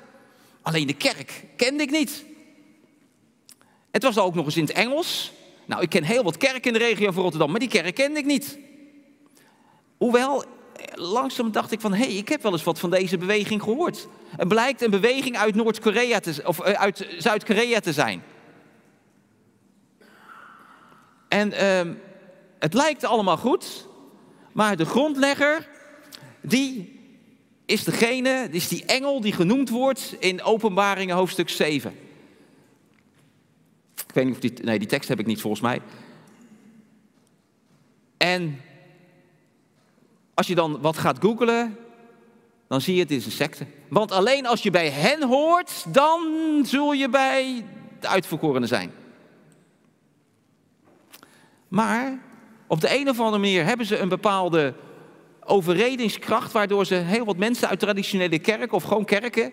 Alleen 0.61 0.87
de 0.87 0.93
kerk 0.93 1.43
kende 1.55 1.83
ik 1.83 1.91
niet. 1.91 2.25
Het 3.97 4.05
was 4.05 4.17
ook 4.17 4.35
nog 4.35 4.45
eens 4.45 4.57
in 4.57 4.63
het 4.63 4.71
Engels. 4.71 5.31
Nou, 5.65 5.81
ik 5.81 5.89
ken 5.89 6.03
heel 6.03 6.23
wat 6.23 6.37
kerken 6.37 6.61
in 6.61 6.73
de 6.73 6.85
regio 6.85 7.11
van 7.11 7.21
Rotterdam, 7.23 7.51
maar 7.51 7.59
die 7.59 7.69
kerk 7.69 7.95
kende 7.95 8.19
ik 8.19 8.25
niet. 8.25 8.59
Hoewel, 9.97 10.43
langzaam 10.93 11.51
dacht 11.51 11.71
ik 11.71 11.81
van, 11.81 11.93
hé, 11.93 12.05
hey, 12.05 12.13
ik 12.13 12.29
heb 12.29 12.41
wel 12.41 12.51
eens 12.51 12.63
wat 12.63 12.79
van 12.79 12.89
deze 12.89 13.17
beweging 13.17 13.63
gehoord. 13.63 14.07
Het 14.37 14.47
blijkt 14.47 14.81
een 14.81 14.89
beweging 14.89 15.37
uit 15.37 15.55
Noord-Korea 15.55 16.19
of 16.45 16.59
eh, 16.59 16.73
uit 16.73 17.07
Zuid-Korea 17.17 17.79
te 17.79 17.93
zijn. 17.93 18.23
En 21.27 21.51
uh, 21.51 21.93
het 22.59 22.73
lijkt 22.73 23.03
allemaal 23.03 23.37
goed, 23.37 23.87
maar 24.51 24.75
de 24.75 24.85
grondlegger, 24.85 25.67
die 26.41 26.99
is 27.65 27.83
degene, 27.83 28.47
is 28.51 28.67
die 28.67 28.85
engel 28.85 29.21
die 29.21 29.33
genoemd 29.33 29.69
wordt 29.69 30.15
in 30.19 30.43
Openbaringen 30.43 31.15
hoofdstuk 31.15 31.49
7 31.49 32.05
weet 34.17 34.25
niet 34.25 34.35
of 34.35 34.41
die, 34.41 34.65
nee, 34.65 34.79
die 34.79 34.87
tekst 34.87 35.09
heb 35.09 35.19
ik 35.19 35.25
niet 35.25 35.41
volgens 35.41 35.61
mij. 35.61 35.81
En 38.17 38.61
als 40.33 40.47
je 40.47 40.55
dan 40.55 40.81
wat 40.81 40.97
gaat 40.97 41.19
googlen, 41.19 41.77
dan 42.67 42.81
zie 42.81 42.95
je 42.95 43.01
het 43.01 43.11
is 43.11 43.25
een 43.25 43.31
secte. 43.31 43.65
Want 43.87 44.11
alleen 44.11 44.45
als 44.45 44.63
je 44.63 44.71
bij 44.71 44.89
hen 44.89 45.23
hoort, 45.23 45.85
dan 45.93 46.21
zul 46.63 46.93
je 46.93 47.09
bij 47.09 47.65
de 47.99 48.07
uitverkorenen 48.07 48.67
zijn. 48.67 48.91
Maar 51.67 52.19
op 52.67 52.81
de 52.81 52.95
een 52.95 53.09
of 53.09 53.19
andere 53.19 53.37
manier 53.37 53.65
hebben 53.65 53.85
ze 53.85 53.97
een 53.97 54.09
bepaalde 54.09 54.73
overredingskracht, 55.43 56.51
waardoor 56.51 56.85
ze 56.85 56.95
heel 56.95 57.25
wat 57.25 57.37
mensen 57.37 57.69
uit 57.69 57.79
traditionele 57.79 58.39
kerken 58.39 58.71
of 58.71 58.83
gewoon 58.83 59.05
kerken 59.05 59.51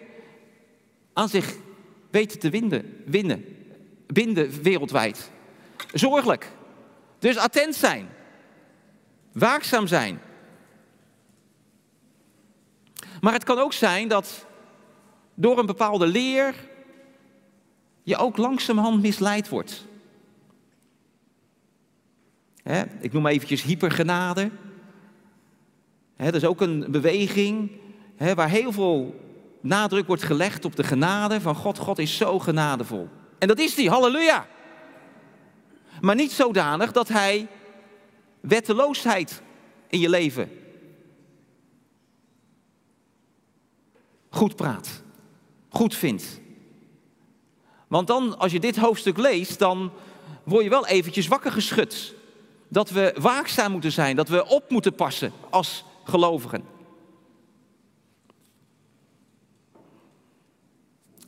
aan 1.12 1.28
zich 1.28 1.54
weten 2.10 2.38
te 2.38 2.50
winnen. 3.04 3.63
Binden 4.14 4.62
wereldwijd. 4.62 5.30
Zorgelijk. 5.92 6.52
Dus 7.18 7.36
attent 7.36 7.74
zijn. 7.74 8.08
Waakzaam 9.32 9.86
zijn. 9.86 10.20
Maar 13.20 13.32
het 13.32 13.44
kan 13.44 13.58
ook 13.58 13.72
zijn 13.72 14.08
dat 14.08 14.46
door 15.34 15.58
een 15.58 15.66
bepaalde 15.66 16.06
leer 16.06 16.54
je 18.02 18.16
ook 18.16 18.36
langzamerhand 18.36 19.02
misleid 19.02 19.48
wordt. 19.48 19.86
ik 23.00 23.12
noem 23.12 23.26
eventjes 23.26 23.62
hypergenade. 23.62 24.50
dat 26.16 26.34
is 26.34 26.44
ook 26.44 26.60
een 26.60 26.86
beweging 26.88 27.70
waar 28.34 28.48
heel 28.48 28.72
veel 28.72 29.20
nadruk 29.60 30.06
wordt 30.06 30.22
gelegd 30.22 30.64
op 30.64 30.76
de 30.76 30.84
genade 30.84 31.40
van 31.40 31.54
God. 31.54 31.78
God 31.78 31.98
is 31.98 32.16
zo 32.16 32.38
genadevol. 32.38 33.08
En 33.44 33.50
dat 33.50 33.58
is 33.58 33.76
hij, 33.76 33.84
halleluja. 33.84 34.46
Maar 36.00 36.14
niet 36.14 36.32
zodanig 36.32 36.92
dat 36.92 37.08
hij 37.08 37.48
wetteloosheid 38.40 39.42
in 39.88 40.00
je 40.00 40.08
leven 40.08 40.50
goed 44.28 44.56
praat, 44.56 45.02
goed 45.68 45.94
vindt. 45.94 46.40
Want 47.88 48.06
dan, 48.06 48.38
als 48.38 48.52
je 48.52 48.60
dit 48.60 48.76
hoofdstuk 48.76 49.16
leest, 49.16 49.58
dan 49.58 49.92
word 50.44 50.64
je 50.64 50.70
wel 50.70 50.86
eventjes 50.86 51.28
wakker 51.28 51.52
geschud. 51.52 52.14
Dat 52.68 52.90
we 52.90 53.16
waakzaam 53.20 53.72
moeten 53.72 53.92
zijn, 53.92 54.16
dat 54.16 54.28
we 54.28 54.46
op 54.46 54.70
moeten 54.70 54.94
passen 54.94 55.32
als 55.50 55.84
gelovigen. 56.04 56.64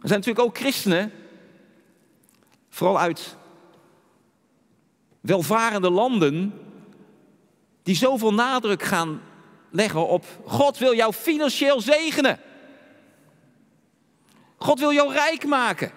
Er 0.01 0.09
zijn 0.09 0.19
natuurlijk 0.19 0.47
ook 0.47 0.59
christenen 0.59 1.13
vooral 2.76 2.99
uit 2.99 3.37
welvarende 5.21 5.90
landen, 5.90 6.54
die 7.83 7.97
zoveel 7.97 8.35
nadruk 8.35 8.83
gaan 8.83 9.23
leggen 9.71 10.09
op 10.09 10.25
God 10.45 10.78
wil 10.78 10.95
jou 10.95 11.12
financieel 11.12 11.80
zegenen. 11.80 12.40
God 14.56 14.78
wil 14.78 14.92
jou 14.92 15.12
rijk 15.12 15.47
maken. 15.47 15.90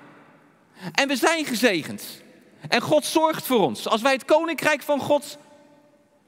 En 0.92 1.08
we 1.08 1.16
zijn 1.16 1.46
gezegend. 1.46 2.22
En 2.70 2.82
God 2.82 3.06
zorgt 3.06 3.46
voor 3.46 3.60
ons. 3.60 3.88
Als 3.88 4.02
wij 4.02 4.14
het 4.14 4.26
koninkrijk 4.26 4.82
van 4.82 5.00
God 5.00 5.38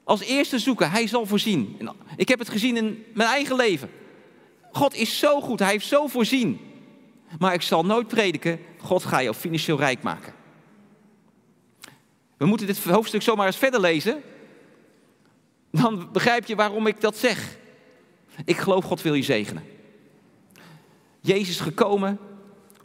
als 0.04 0.20
eerste 0.20 0.58
zoeken, 0.58 0.90
Hij 0.90 1.06
zal 1.06 1.26
voorzien. 1.26 1.88
Ik 2.16 2.28
heb 2.28 2.38
het 2.38 2.48
gezien 2.50 2.76
in 2.76 3.04
mijn 3.14 3.28
eigen 3.28 3.56
leven. 3.56 3.90
God 4.72 4.94
is 4.94 5.18
zo 5.18 5.40
goed, 5.40 5.58
Hij 5.58 5.70
heeft 5.70 5.86
zo 5.86 6.06
voorzien. 6.06 6.60
Maar 7.38 7.54
ik 7.54 7.62
zal 7.62 7.84
nooit 7.84 8.08
prediken, 8.08 8.60
God 8.78 9.04
ga 9.04 9.22
jou 9.22 9.34
financieel 9.34 9.78
rijk 9.78 10.02
maken. 10.02 10.40
We 12.42 12.48
moeten 12.48 12.66
dit 12.66 12.84
hoofdstuk 12.84 13.22
zomaar 13.22 13.46
eens 13.46 13.56
verder 13.56 13.80
lezen. 13.80 14.22
Dan 15.70 16.08
begrijp 16.12 16.46
je 16.46 16.54
waarom 16.54 16.86
ik 16.86 17.00
dat 17.00 17.16
zeg. 17.16 17.56
Ik 18.44 18.56
geloof 18.56 18.84
God 18.84 19.02
wil 19.02 19.14
je 19.14 19.22
zegenen. 19.22 19.62
Jezus 21.20 21.48
is 21.48 21.60
gekomen 21.60 22.18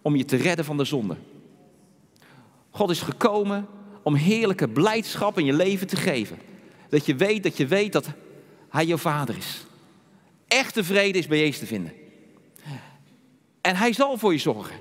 om 0.02 0.16
je 0.16 0.26
te 0.26 0.36
redden 0.36 0.66
van 0.66 0.78
de 0.78 0.84
zonde. 0.84 1.18
God 2.70 2.90
is 2.90 3.02
gekomen 3.02 3.68
om 4.04 4.16
heerlijke 4.16 4.68
blijdschap 4.68 5.40
in 5.40 5.46
je 5.46 5.54
leven 5.54 5.88
te 5.88 5.96
geven. 5.96 6.40
Dat 6.90 7.06
je 7.06 7.16
weet 7.16 7.44
dat 7.44 7.58
je 7.58 7.68
weet 7.68 7.94
dat 7.94 8.08
Hij 8.70 8.86
je 8.86 8.98
vader 8.98 9.38
is. 9.38 9.66
Echte 10.48 10.84
vrede 10.84 11.18
is 11.18 11.28
bij 11.28 11.40
Jezus 11.40 11.60
te 11.60 11.66
vinden. 11.66 11.94
En 13.62 13.76
Hij 13.76 13.94
zal 13.94 14.18
voor 14.18 14.32
je 14.32 14.40
zorgen. 14.40 14.76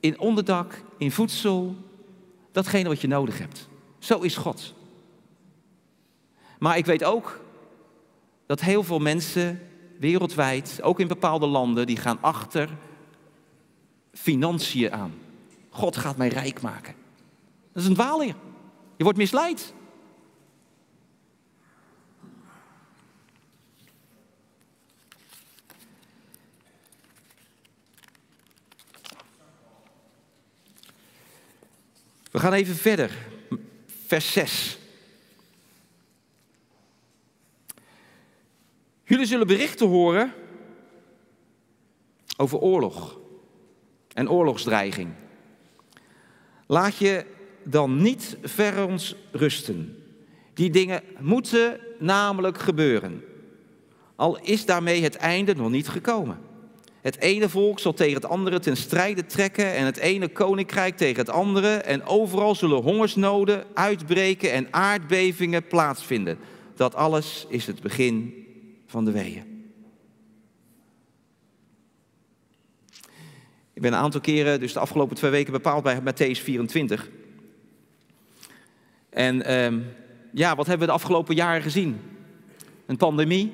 In 0.00 0.18
onderdak, 0.18 0.82
in 0.98 1.12
voedsel, 1.12 1.76
datgene 2.54 2.88
wat 2.88 3.00
je 3.00 3.06
nodig 3.06 3.38
hebt. 3.38 3.68
Zo 3.98 4.20
is 4.20 4.36
God. 4.36 4.74
Maar 6.58 6.76
ik 6.76 6.86
weet 6.86 7.04
ook 7.04 7.40
dat 8.46 8.60
heel 8.60 8.82
veel 8.82 8.98
mensen 8.98 9.60
wereldwijd, 9.98 10.78
ook 10.82 11.00
in 11.00 11.08
bepaalde 11.08 11.46
landen, 11.46 11.86
die 11.86 11.96
gaan 11.96 12.18
achter 12.20 12.68
financiën 14.12 14.92
aan. 14.92 15.12
God 15.70 15.96
gaat 15.96 16.16
mij 16.16 16.28
rijk 16.28 16.60
maken. 16.60 16.94
Dat 17.72 17.82
is 17.82 17.88
een 17.88 17.94
dwaalleer. 17.94 18.34
Je 18.96 19.04
wordt 19.04 19.18
misleid. 19.18 19.74
We 32.34 32.40
gaan 32.40 32.52
even 32.52 32.74
verder. 32.74 33.10
Vers 34.06 34.32
6. 34.32 34.78
Jullie 39.04 39.26
zullen 39.26 39.46
berichten 39.46 39.88
horen 39.88 40.32
over 42.36 42.58
oorlog 42.58 43.18
en 44.12 44.30
oorlogsdreiging. 44.30 45.12
Laat 46.66 46.96
je 46.96 47.26
dan 47.64 48.02
niet 48.02 48.36
ver 48.42 48.86
ons 48.86 49.14
rusten. 49.32 50.04
Die 50.54 50.70
dingen 50.70 51.02
moeten 51.20 51.80
namelijk 51.98 52.58
gebeuren. 52.58 53.24
Al 54.16 54.38
is 54.38 54.66
daarmee 54.66 55.02
het 55.02 55.16
einde 55.16 55.54
nog 55.54 55.70
niet 55.70 55.88
gekomen. 55.88 56.38
Het 57.04 57.20
ene 57.20 57.48
volk 57.48 57.78
zal 57.78 57.92
tegen 57.92 58.14
het 58.14 58.24
andere 58.24 58.58
ten 58.58 58.76
strijde 58.76 59.26
trekken 59.26 59.74
en 59.74 59.84
het 59.84 59.96
ene 59.96 60.28
koninkrijk 60.28 60.96
tegen 60.96 61.18
het 61.18 61.28
andere. 61.28 61.68
En 61.68 62.04
overal 62.04 62.54
zullen 62.54 62.82
hongersnoden 62.82 63.64
uitbreken 63.74 64.52
en 64.52 64.66
aardbevingen 64.70 65.66
plaatsvinden. 65.66 66.38
Dat 66.76 66.94
alles 66.94 67.46
is 67.48 67.66
het 67.66 67.80
begin 67.80 68.46
van 68.86 69.04
de 69.04 69.10
weeën. 69.10 69.72
Ik 73.72 73.82
ben 73.82 73.92
een 73.92 73.98
aantal 73.98 74.20
keren, 74.20 74.60
dus 74.60 74.72
de 74.72 74.78
afgelopen 74.78 75.16
twee 75.16 75.30
weken, 75.30 75.52
bepaald 75.52 75.82
bij 75.82 76.00
Matthäus 76.00 76.42
24. 76.42 77.10
En 79.10 79.42
ehm, 79.42 79.80
ja, 80.32 80.56
wat 80.56 80.66
hebben 80.66 80.86
we 80.86 80.92
de 80.92 80.98
afgelopen 80.98 81.34
jaren 81.34 81.62
gezien? 81.62 82.00
Een 82.86 82.96
pandemie, 82.96 83.52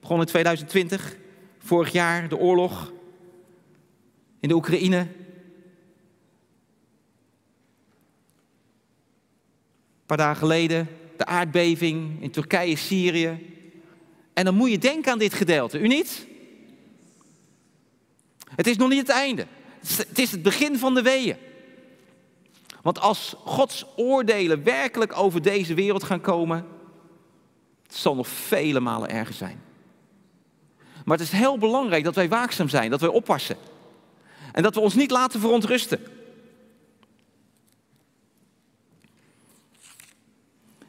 begon 0.00 0.20
in 0.20 0.26
2020. 0.26 1.22
Vorig 1.64 1.92
jaar 1.92 2.28
de 2.28 2.36
oorlog 2.36 2.92
in 4.40 4.48
de 4.48 4.54
Oekraïne. 4.54 4.98
Een 4.98 5.08
paar 10.06 10.16
dagen 10.16 10.36
geleden 10.36 10.88
de 11.16 11.24
aardbeving 11.26 12.22
in 12.22 12.30
Turkije, 12.30 12.76
Syrië. 12.76 13.52
En 14.32 14.44
dan 14.44 14.54
moet 14.54 14.70
je 14.70 14.78
denken 14.78 15.12
aan 15.12 15.18
dit 15.18 15.34
gedeelte, 15.34 15.78
u 15.78 15.86
niet? 15.86 16.26
Het 18.54 18.66
is 18.66 18.76
nog 18.76 18.88
niet 18.88 18.98
het 18.98 19.08
einde. 19.08 19.46
Het 19.80 20.18
is 20.18 20.30
het 20.30 20.42
begin 20.42 20.78
van 20.78 20.94
de 20.94 21.02
weeën. 21.02 21.36
Want 22.82 23.00
als 23.00 23.34
Gods 23.38 23.86
oordelen 23.96 24.62
werkelijk 24.62 25.18
over 25.18 25.42
deze 25.42 25.74
wereld 25.74 26.02
gaan 26.02 26.20
komen, 26.20 26.66
het 27.82 27.94
zal 27.94 28.14
nog 28.14 28.28
vele 28.28 28.80
malen 28.80 29.08
erger 29.08 29.34
zijn. 29.34 29.72
Maar 31.04 31.18
het 31.18 31.26
is 31.26 31.32
heel 31.32 31.58
belangrijk 31.58 32.04
dat 32.04 32.14
wij 32.14 32.28
waakzaam 32.28 32.68
zijn, 32.68 32.90
dat 32.90 33.00
wij 33.00 33.10
oppassen. 33.10 33.56
En 34.52 34.62
dat 34.62 34.74
we 34.74 34.80
ons 34.80 34.94
niet 34.94 35.10
laten 35.10 35.40
verontrusten. 35.40 36.00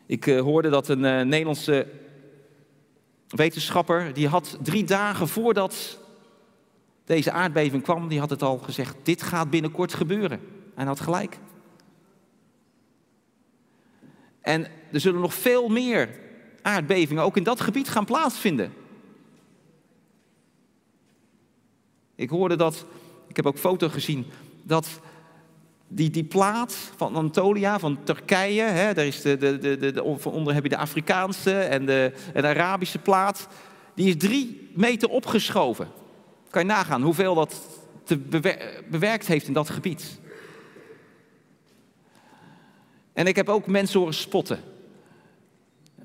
Ik 0.06 0.26
uh, 0.26 0.42
hoorde 0.42 0.70
dat 0.70 0.88
een 0.88 1.04
uh, 1.04 1.22
Nederlandse 1.22 1.88
wetenschapper, 3.28 4.14
die 4.14 4.28
had 4.28 4.58
drie 4.62 4.84
dagen 4.84 5.28
voordat 5.28 6.00
deze 7.06 7.32
aardbeving 7.32 7.84
kwam, 7.84 8.08
die 8.08 8.20
had 8.20 8.30
het 8.30 8.42
al 8.42 8.58
gezegd, 8.58 8.96
dit 9.04 9.22
gaat 9.22 9.50
binnenkort 9.50 9.94
gebeuren. 9.94 10.40
En 10.76 10.88
had 10.88 11.00
gelijk. 11.00 11.40
En 14.42 14.68
er 14.92 15.00
zullen 15.00 15.22
nog 15.22 15.34
veel 15.34 15.68
meer 15.68 16.10
aardbevingen 16.62 17.24
ook 17.24 17.38
in 17.38 17.44
dat 17.44 17.62
gebied 17.62 17.90
gaan 17.90 18.06
plaatsvinden. 18.06 18.74
Ik 22.16 22.30
hoorde 22.30 22.56
dat, 22.56 22.86
ik 23.28 23.36
heb 23.36 23.46
ook 23.46 23.58
foto's 23.58 23.92
gezien, 23.92 24.26
dat 24.64 24.88
die, 25.88 26.10
die 26.10 26.24
plaat 26.24 26.92
van 26.96 27.16
Anatolia, 27.16 27.80
van 27.80 28.04
Turkije, 28.04 28.64
hè, 28.64 28.94
daar 28.94 29.06
is 29.06 29.22
de, 29.22 29.38
de, 29.38 29.58
de, 29.58 29.92
de, 29.92 30.04
onder 30.04 30.54
heb 30.54 30.64
je 30.64 30.70
de 30.70 30.78
Afrikaanse 30.78 31.60
en 31.60 31.86
de, 31.86 32.12
en 32.34 32.46
Arabische 32.46 33.00
plaat, 33.00 33.48
die 33.94 34.08
is 34.08 34.18
drie 34.18 34.70
meter 34.74 35.10
opgeschoven. 35.10 35.88
Kan 36.50 36.62
je 36.62 36.68
nagaan 36.68 37.02
hoeveel 37.02 37.36
dat 37.36 37.62
te 38.04 38.18
bewerkt 38.90 39.28
heeft 39.28 39.48
in 39.48 39.54
dat 39.54 39.70
gebied. 39.70 40.20
En 43.14 43.28
ik 43.28 43.36
heb 43.36 43.50
ook 43.50 43.68
mensen 43.68 44.00
horen 44.00 44.14
spotten. 44.14 44.60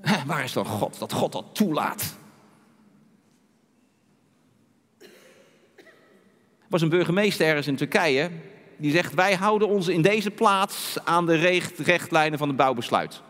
Waar 0.26 0.44
is 0.44 0.52
dan 0.52 0.66
God, 0.66 0.98
dat 0.98 1.12
God 1.12 1.32
dat 1.32 1.44
toelaat? 1.52 2.18
Was 6.70 6.82
een 6.82 6.88
burgemeester 6.88 7.46
ergens 7.46 7.66
in 7.66 7.76
Turkije, 7.76 8.30
die 8.76 8.92
zegt, 8.92 9.14
wij 9.14 9.34
houden 9.34 9.68
ons 9.68 9.88
in 9.88 10.02
deze 10.02 10.30
plaats 10.30 10.96
aan 11.04 11.26
de 11.26 11.34
rechtlijnen 11.76 12.38
van 12.38 12.48
het 12.48 12.56
bouwbesluit. 12.56 13.22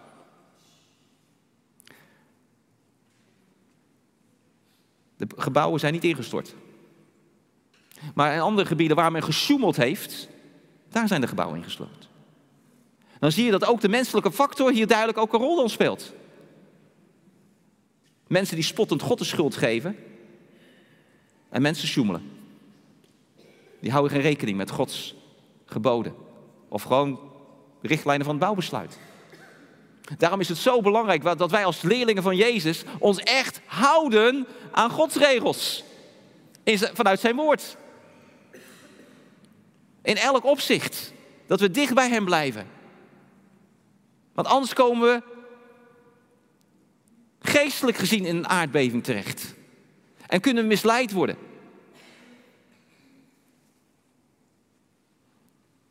De 5.17 5.27
gebouwen 5.37 5.81
zijn 5.81 5.93
niet 5.93 6.05
ingestort. 6.05 6.55
Maar 8.15 8.35
in 8.35 8.41
andere 8.41 8.67
gebieden 8.67 8.97
waar 8.97 9.13
men 9.13 9.23
gesjoemeld 9.23 9.77
heeft, 9.77 10.29
daar 10.89 11.09
zijn 11.09 11.21
de 11.21 11.27
gebouwen 11.27 11.59
ingestort. 11.59 12.09
Dan 13.19 13.33
zie 13.33 13.45
je 13.45 13.51
dat 13.51 13.67
ook 13.67 13.81
de 13.81 13.89
menselijke 13.89 14.33
factor 14.33 14.73
hier 14.73 14.87
duidelijk 14.87 15.19
ook 15.19 15.33
een 15.33 15.41
rol 15.41 15.69
speelt. 15.69 16.13
Mensen 18.27 18.55
die 18.57 18.65
spottend 18.65 19.03
God 19.03 19.19
de 19.19 19.25
schuld 19.25 19.57
geven 19.57 19.97
en 21.49 21.63
mensen 21.63 21.89
sjoemelen. 21.89 22.40
Die 23.81 23.91
houden 23.91 24.13
geen 24.13 24.21
rekening 24.21 24.57
met 24.57 24.71
Gods 24.71 25.15
geboden. 25.67 26.15
Of 26.69 26.83
gewoon 26.83 27.21
richtlijnen 27.83 28.25
van 28.25 28.35
het 28.35 28.45
bouwbesluit. 28.45 28.99
Daarom 30.19 30.41
is 30.41 30.49
het 30.49 30.59
zo 30.59 30.81
belangrijk 30.81 31.23
dat 31.23 31.51
wij 31.51 31.65
als 31.65 31.83
leerlingen 31.83 32.23
van 32.23 32.37
Jezus 32.37 32.83
ons 32.99 33.19
echt 33.19 33.61
houden 33.67 34.47
aan 34.71 34.91
Gods 34.91 35.17
regels. 35.17 35.85
vanuit 36.93 37.21
zijn 37.21 37.37
woord. 37.37 37.77
In 40.03 40.17
elk 40.17 40.45
opzicht. 40.45 41.13
Dat 41.47 41.61
we 41.61 41.71
dicht 41.71 41.95
bij 41.95 42.09
Hem 42.09 42.25
blijven. 42.25 42.67
Want 44.33 44.49
anders 44.49 44.73
komen 44.73 45.09
we 45.09 45.23
geestelijk 47.41 47.97
gezien 47.97 48.25
in 48.25 48.37
een 48.37 48.49
aardbeving 48.49 49.05
terecht. 49.05 49.55
En 50.27 50.41
kunnen 50.41 50.67
misleid 50.67 51.13
worden. 51.13 51.37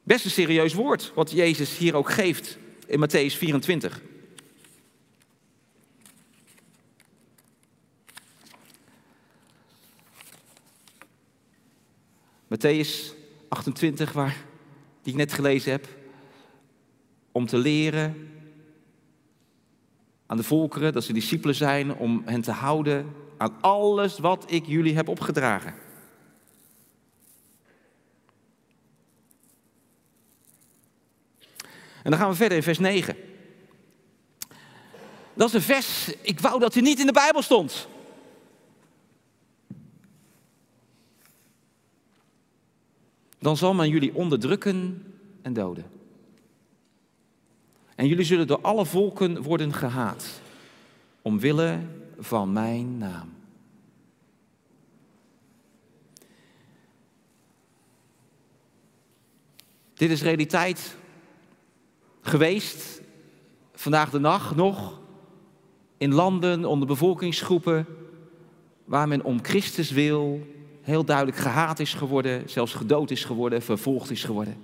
Best 0.10 0.26
een 0.26 0.32
serieus 0.32 0.74
woord 0.74 1.12
wat 1.16 1.32
Jezus 1.32 1.78
hier 1.78 1.96
ook 1.96 2.12
geeft 2.12 2.58
in 2.88 3.00
Matthäus 3.00 3.38
24. 3.38 4.02
Matthäus 12.48 13.14
28, 13.50 14.12
waar, 14.12 14.38
die 15.02 15.14
ik 15.14 15.20
net 15.20 15.34
gelezen 15.34 15.72
heb, 15.72 15.88
om 17.32 17.46
te 17.46 17.58
leren 17.58 18.32
aan 20.26 20.38
de 20.38 20.44
volkeren 20.44 20.94
dat 20.94 21.04
ze 21.04 21.14
discipelen 21.14 21.56
zijn, 21.56 21.96
om 21.96 22.22
hen 22.26 22.42
te 22.42 22.52
houden 22.52 23.14
aan 23.38 23.62
alles 23.62 24.20
wat 24.20 24.52
ik 24.52 24.66
jullie 24.66 24.96
heb 24.96 25.08
opgedragen. 25.08 25.89
En 32.04 32.12
dan 32.12 32.20
gaan 32.20 32.30
we 32.30 32.36
verder 32.36 32.58
in 32.58 32.64
vers 32.64 32.80
9. 32.80 33.16
Dat 35.34 35.48
is 35.48 35.54
een 35.54 35.62
vers, 35.62 36.14
ik 36.22 36.40
wou 36.40 36.60
dat 36.60 36.74
hij 36.74 36.84
niet 36.84 37.00
in 37.00 37.06
de 37.06 37.12
Bijbel 37.12 37.42
stond. 37.42 37.88
Dan 43.40 43.58
zal 43.58 43.74
men 43.74 43.90
jullie 43.90 44.16
onderdrukken 44.16 45.04
en 45.42 45.54
doden. 45.54 45.86
En 47.96 48.08
jullie 48.08 48.26
zullen 48.26 48.48
door 48.48 48.62
alle 48.62 48.86
volken 48.86 49.42
worden 49.42 49.74
gehaat, 49.74 50.42
omwille 51.22 51.80
van 52.20 52.54
mijn 52.54 52.98
naam. 52.98 53.34
Dit 59.94 60.10
is 60.10 60.22
realiteit 60.22 60.96
geweest, 62.30 63.02
vandaag 63.74 64.10
de 64.10 64.20
nacht 64.20 64.56
nog, 64.56 65.00
in 65.98 66.14
landen 66.14 66.66
onder 66.66 66.88
bevolkingsgroepen 66.88 67.86
waar 68.86 69.08
men 69.08 69.24
om 69.24 69.44
Christus 69.44 69.92
wil 69.92 70.48
heel 70.82 71.06
duidelijk 71.06 71.38
gehaat 71.38 71.80
is 71.80 71.94
geworden, 71.94 72.50
zelfs 72.50 72.74
gedood 72.74 73.12
is 73.12 73.24
geworden, 73.24 73.62
vervolgd 73.62 74.12
is 74.12 74.24
geworden. 74.24 74.58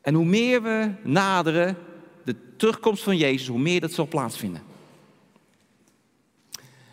En 0.00 0.14
hoe 0.14 0.24
meer 0.24 0.62
we 0.62 0.92
naderen 1.02 1.76
de 2.24 2.36
terugkomst 2.56 3.02
van 3.02 3.16
Jezus, 3.16 3.48
hoe 3.48 3.58
meer 3.58 3.80
dat 3.80 3.92
zal 3.92 4.06
plaatsvinden. 4.06 4.62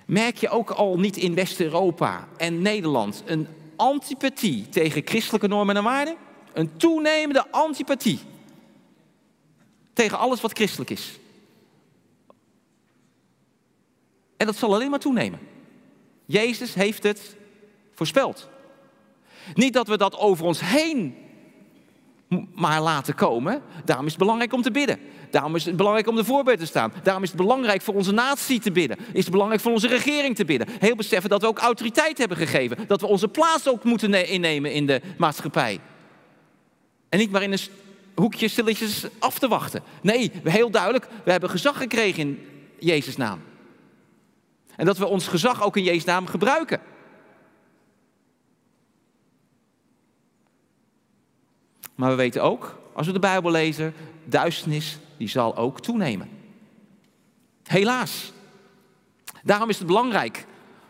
Merk 0.05 0.37
je 0.37 0.49
ook 0.49 0.69
al 0.69 0.99
niet 0.99 1.17
in 1.17 1.35
West-Europa 1.35 2.27
en 2.37 2.61
Nederland 2.61 3.23
een 3.25 3.47
antipathie 3.77 4.69
tegen 4.69 5.01
christelijke 5.05 5.47
normen 5.47 5.77
en 5.77 5.83
waarden? 5.83 6.15
Een 6.53 6.77
toenemende 6.77 7.51
antipathie 7.51 8.19
tegen 9.93 10.17
alles 10.17 10.41
wat 10.41 10.51
christelijk 10.51 10.89
is. 10.89 11.19
En 14.37 14.45
dat 14.45 14.55
zal 14.55 14.73
alleen 14.73 14.89
maar 14.89 14.99
toenemen. 14.99 15.39
Jezus 16.25 16.73
heeft 16.73 17.03
het 17.03 17.35
voorspeld. 17.93 18.49
Niet 19.53 19.73
dat 19.73 19.87
we 19.87 19.97
dat 19.97 20.17
over 20.17 20.45
ons 20.45 20.59
heen 20.59 21.15
maar 22.53 22.81
laten 22.81 23.15
komen. 23.15 23.61
Daarom 23.85 24.05
is 24.05 24.11
het 24.11 24.21
belangrijk 24.21 24.53
om 24.53 24.61
te 24.61 24.71
bidden. 24.71 24.99
Daarom 25.31 25.55
is 25.55 25.65
het 25.65 25.75
belangrijk 25.75 26.07
om 26.07 26.15
de 26.15 26.23
voorbeeld 26.23 26.59
te 26.59 26.65
staan. 26.65 26.93
Daarom 27.03 27.23
is 27.23 27.29
het 27.29 27.37
belangrijk 27.37 27.81
voor 27.81 27.93
onze 27.93 28.11
natie 28.11 28.59
te 28.59 28.71
bidden. 28.71 28.97
Is 29.13 29.23
het 29.23 29.31
belangrijk 29.31 29.61
voor 29.61 29.71
onze 29.71 29.87
regering 29.87 30.35
te 30.35 30.45
bidden. 30.45 30.67
Heel 30.79 30.95
beseffen 30.95 31.29
dat 31.29 31.41
we 31.41 31.47
ook 31.47 31.59
autoriteit 31.59 32.17
hebben 32.17 32.37
gegeven. 32.37 32.77
Dat 32.87 33.01
we 33.01 33.07
onze 33.07 33.27
plaats 33.27 33.67
ook 33.67 33.83
moeten 33.83 34.27
innemen 34.27 34.73
in 34.73 34.85
de 34.85 35.01
maatschappij. 35.17 35.79
En 37.09 37.19
niet 37.19 37.31
maar 37.31 37.43
in 37.43 37.51
een 37.51 37.59
hoekje 38.15 38.47
stilletjes 38.47 39.05
af 39.19 39.39
te 39.39 39.47
wachten. 39.47 39.83
Nee, 40.01 40.31
heel 40.43 40.69
duidelijk, 40.69 41.07
we 41.23 41.31
hebben 41.31 41.49
gezag 41.49 41.77
gekregen 41.77 42.21
in 42.21 42.39
Jezus' 42.79 43.17
naam. 43.17 43.41
En 44.75 44.85
dat 44.85 44.97
we 44.97 45.05
ons 45.05 45.27
gezag 45.27 45.63
ook 45.63 45.77
in 45.77 45.83
Jezus' 45.83 46.05
naam 46.05 46.25
gebruiken. 46.25 46.79
Maar 51.95 52.09
we 52.09 52.15
weten 52.15 52.43
ook, 52.43 52.79
als 52.93 53.07
we 53.07 53.13
de 53.13 53.19
Bijbel 53.19 53.51
lezen, 53.51 53.93
duisternis 54.25 54.97
die 55.17 55.27
zal 55.27 55.55
ook 55.55 55.81
toenemen. 55.81 56.29
Helaas. 57.63 58.31
Daarom 59.43 59.69
is 59.69 59.77
het 59.77 59.87
belangrijk 59.87 60.45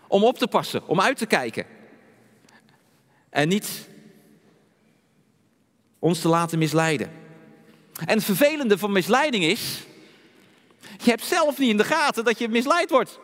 om 0.07 0.23
op 0.23 0.37
te 0.37 0.47
passen, 0.47 0.87
om 0.87 1.01
uit 1.01 1.17
te 1.17 1.25
kijken. 1.25 1.65
En 3.29 3.47
niet 3.47 3.87
ons 5.99 6.21
te 6.21 6.27
laten 6.27 6.57
misleiden. 6.57 7.11
En 8.05 8.15
het 8.15 8.23
vervelende 8.23 8.77
van 8.77 8.91
misleiding 8.91 9.43
is, 9.43 9.83
je 11.03 11.09
hebt 11.09 11.23
zelf 11.23 11.57
niet 11.57 11.69
in 11.69 11.77
de 11.77 11.83
gaten 11.83 12.23
dat 12.23 12.39
je 12.39 12.49
misleid 12.49 12.89
wordt. 12.89 13.19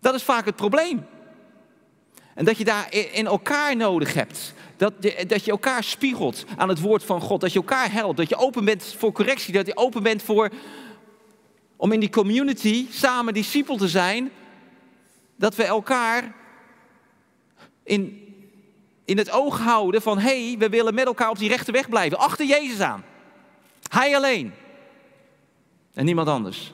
Dat 0.00 0.14
is 0.14 0.22
vaak 0.22 0.44
het 0.44 0.56
probleem. 0.56 1.06
En 2.38 2.44
dat 2.44 2.58
je 2.58 2.64
daar 2.64 2.94
in 2.94 3.26
elkaar 3.26 3.76
nodig 3.76 4.14
hebt. 4.14 4.54
Dat 4.76 4.92
je, 5.00 5.24
dat 5.26 5.44
je 5.44 5.50
elkaar 5.50 5.84
spiegelt 5.84 6.44
aan 6.56 6.68
het 6.68 6.80
woord 6.80 7.04
van 7.04 7.20
God. 7.20 7.40
Dat 7.40 7.52
je 7.52 7.58
elkaar 7.58 7.92
helpt. 7.92 8.16
Dat 8.16 8.28
je 8.28 8.36
open 8.36 8.64
bent 8.64 8.94
voor 8.98 9.12
correctie. 9.12 9.52
Dat 9.52 9.66
je 9.66 9.76
open 9.76 10.02
bent 10.02 10.22
voor. 10.22 10.50
om 11.76 11.92
in 11.92 12.00
die 12.00 12.10
community 12.10 12.86
samen 12.90 13.34
discipel 13.34 13.76
te 13.76 13.88
zijn. 13.88 14.30
Dat 15.36 15.54
we 15.54 15.64
elkaar 15.64 16.34
in, 17.82 18.32
in 19.04 19.18
het 19.18 19.30
oog 19.30 19.58
houden 19.58 20.02
van. 20.02 20.18
hé, 20.18 20.48
hey, 20.48 20.58
we 20.58 20.68
willen 20.68 20.94
met 20.94 21.06
elkaar 21.06 21.30
op 21.30 21.38
die 21.38 21.48
rechte 21.48 21.72
weg 21.72 21.88
blijven. 21.88 22.18
Achter 22.18 22.46
Jezus 22.46 22.80
aan. 22.80 23.04
Hij 23.88 24.16
alleen. 24.16 24.52
En 25.94 26.04
niemand 26.04 26.28
anders. 26.28 26.72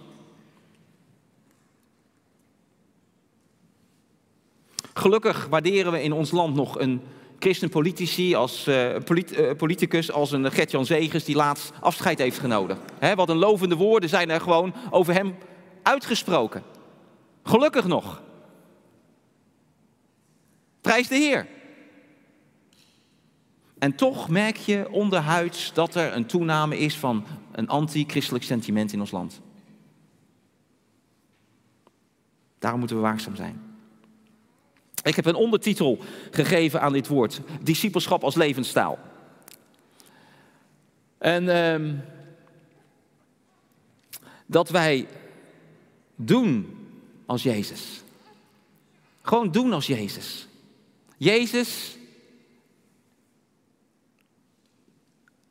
Gelukkig 4.94 5.46
waarderen 5.46 5.92
we 5.92 6.02
in 6.02 6.12
ons 6.12 6.30
land 6.30 6.54
nog 6.54 6.78
een 6.78 7.02
christenpolitici 7.38 8.35
als 8.35 8.68
uh, 8.68 8.96
politicus 9.57 10.12
als 10.12 10.33
een 10.33 10.52
Gert-Jan 10.52 10.87
Zegers 10.87 11.24
die 11.24 11.37
laatst 11.37 11.72
afscheid 11.80 12.18
heeft 12.18 12.38
genomen. 12.38 12.78
Wat 13.14 13.28
een 13.28 13.37
lovende 13.37 13.76
woorden 13.76 14.09
zijn 14.09 14.30
er 14.30 14.40
gewoon 14.40 14.74
over 14.90 15.14
hem 15.14 15.37
uitgesproken. 15.83 16.62
Gelukkig 17.42 17.87
nog. 17.87 18.22
Prijs 20.80 21.09
de 21.09 21.14
Heer. 21.14 21.46
En 23.78 23.94
toch 23.94 24.28
merk 24.28 24.57
je 24.57 24.88
onderhuids 24.90 25.72
dat 25.72 25.94
er 25.94 26.14
een 26.14 26.26
toename 26.26 26.78
is 26.78 26.96
van 26.96 27.24
een 27.52 27.68
anti-christelijk 27.68 28.44
sentiment 28.44 28.92
in 28.92 29.00
ons 29.00 29.11
land. 29.11 29.40
Daarom 32.59 32.78
moeten 32.78 32.98
we 32.98 33.02
waakzaam 33.02 33.37
zijn. 33.37 33.73
Ik 35.05 35.17
heb 35.17 35.27
een 35.27 35.35
ondertitel 35.35 35.99
gegeven 36.31 36.81
aan 36.81 36.93
dit 36.93 37.07
woord: 37.07 37.40
discipelschap 37.62 38.25
als 38.25 38.35
levensstijl. 38.35 38.99
En 41.19 41.45
uh, 41.45 41.93
dat 44.47 44.69
wij 44.69 45.07
doen 46.17 46.77
als 47.27 47.43
Jezus. 47.43 48.03
Gewoon 49.23 49.51
doen 49.51 49.73
als 49.73 49.87
Jezus. 49.87 50.49
Jezus 51.17 51.97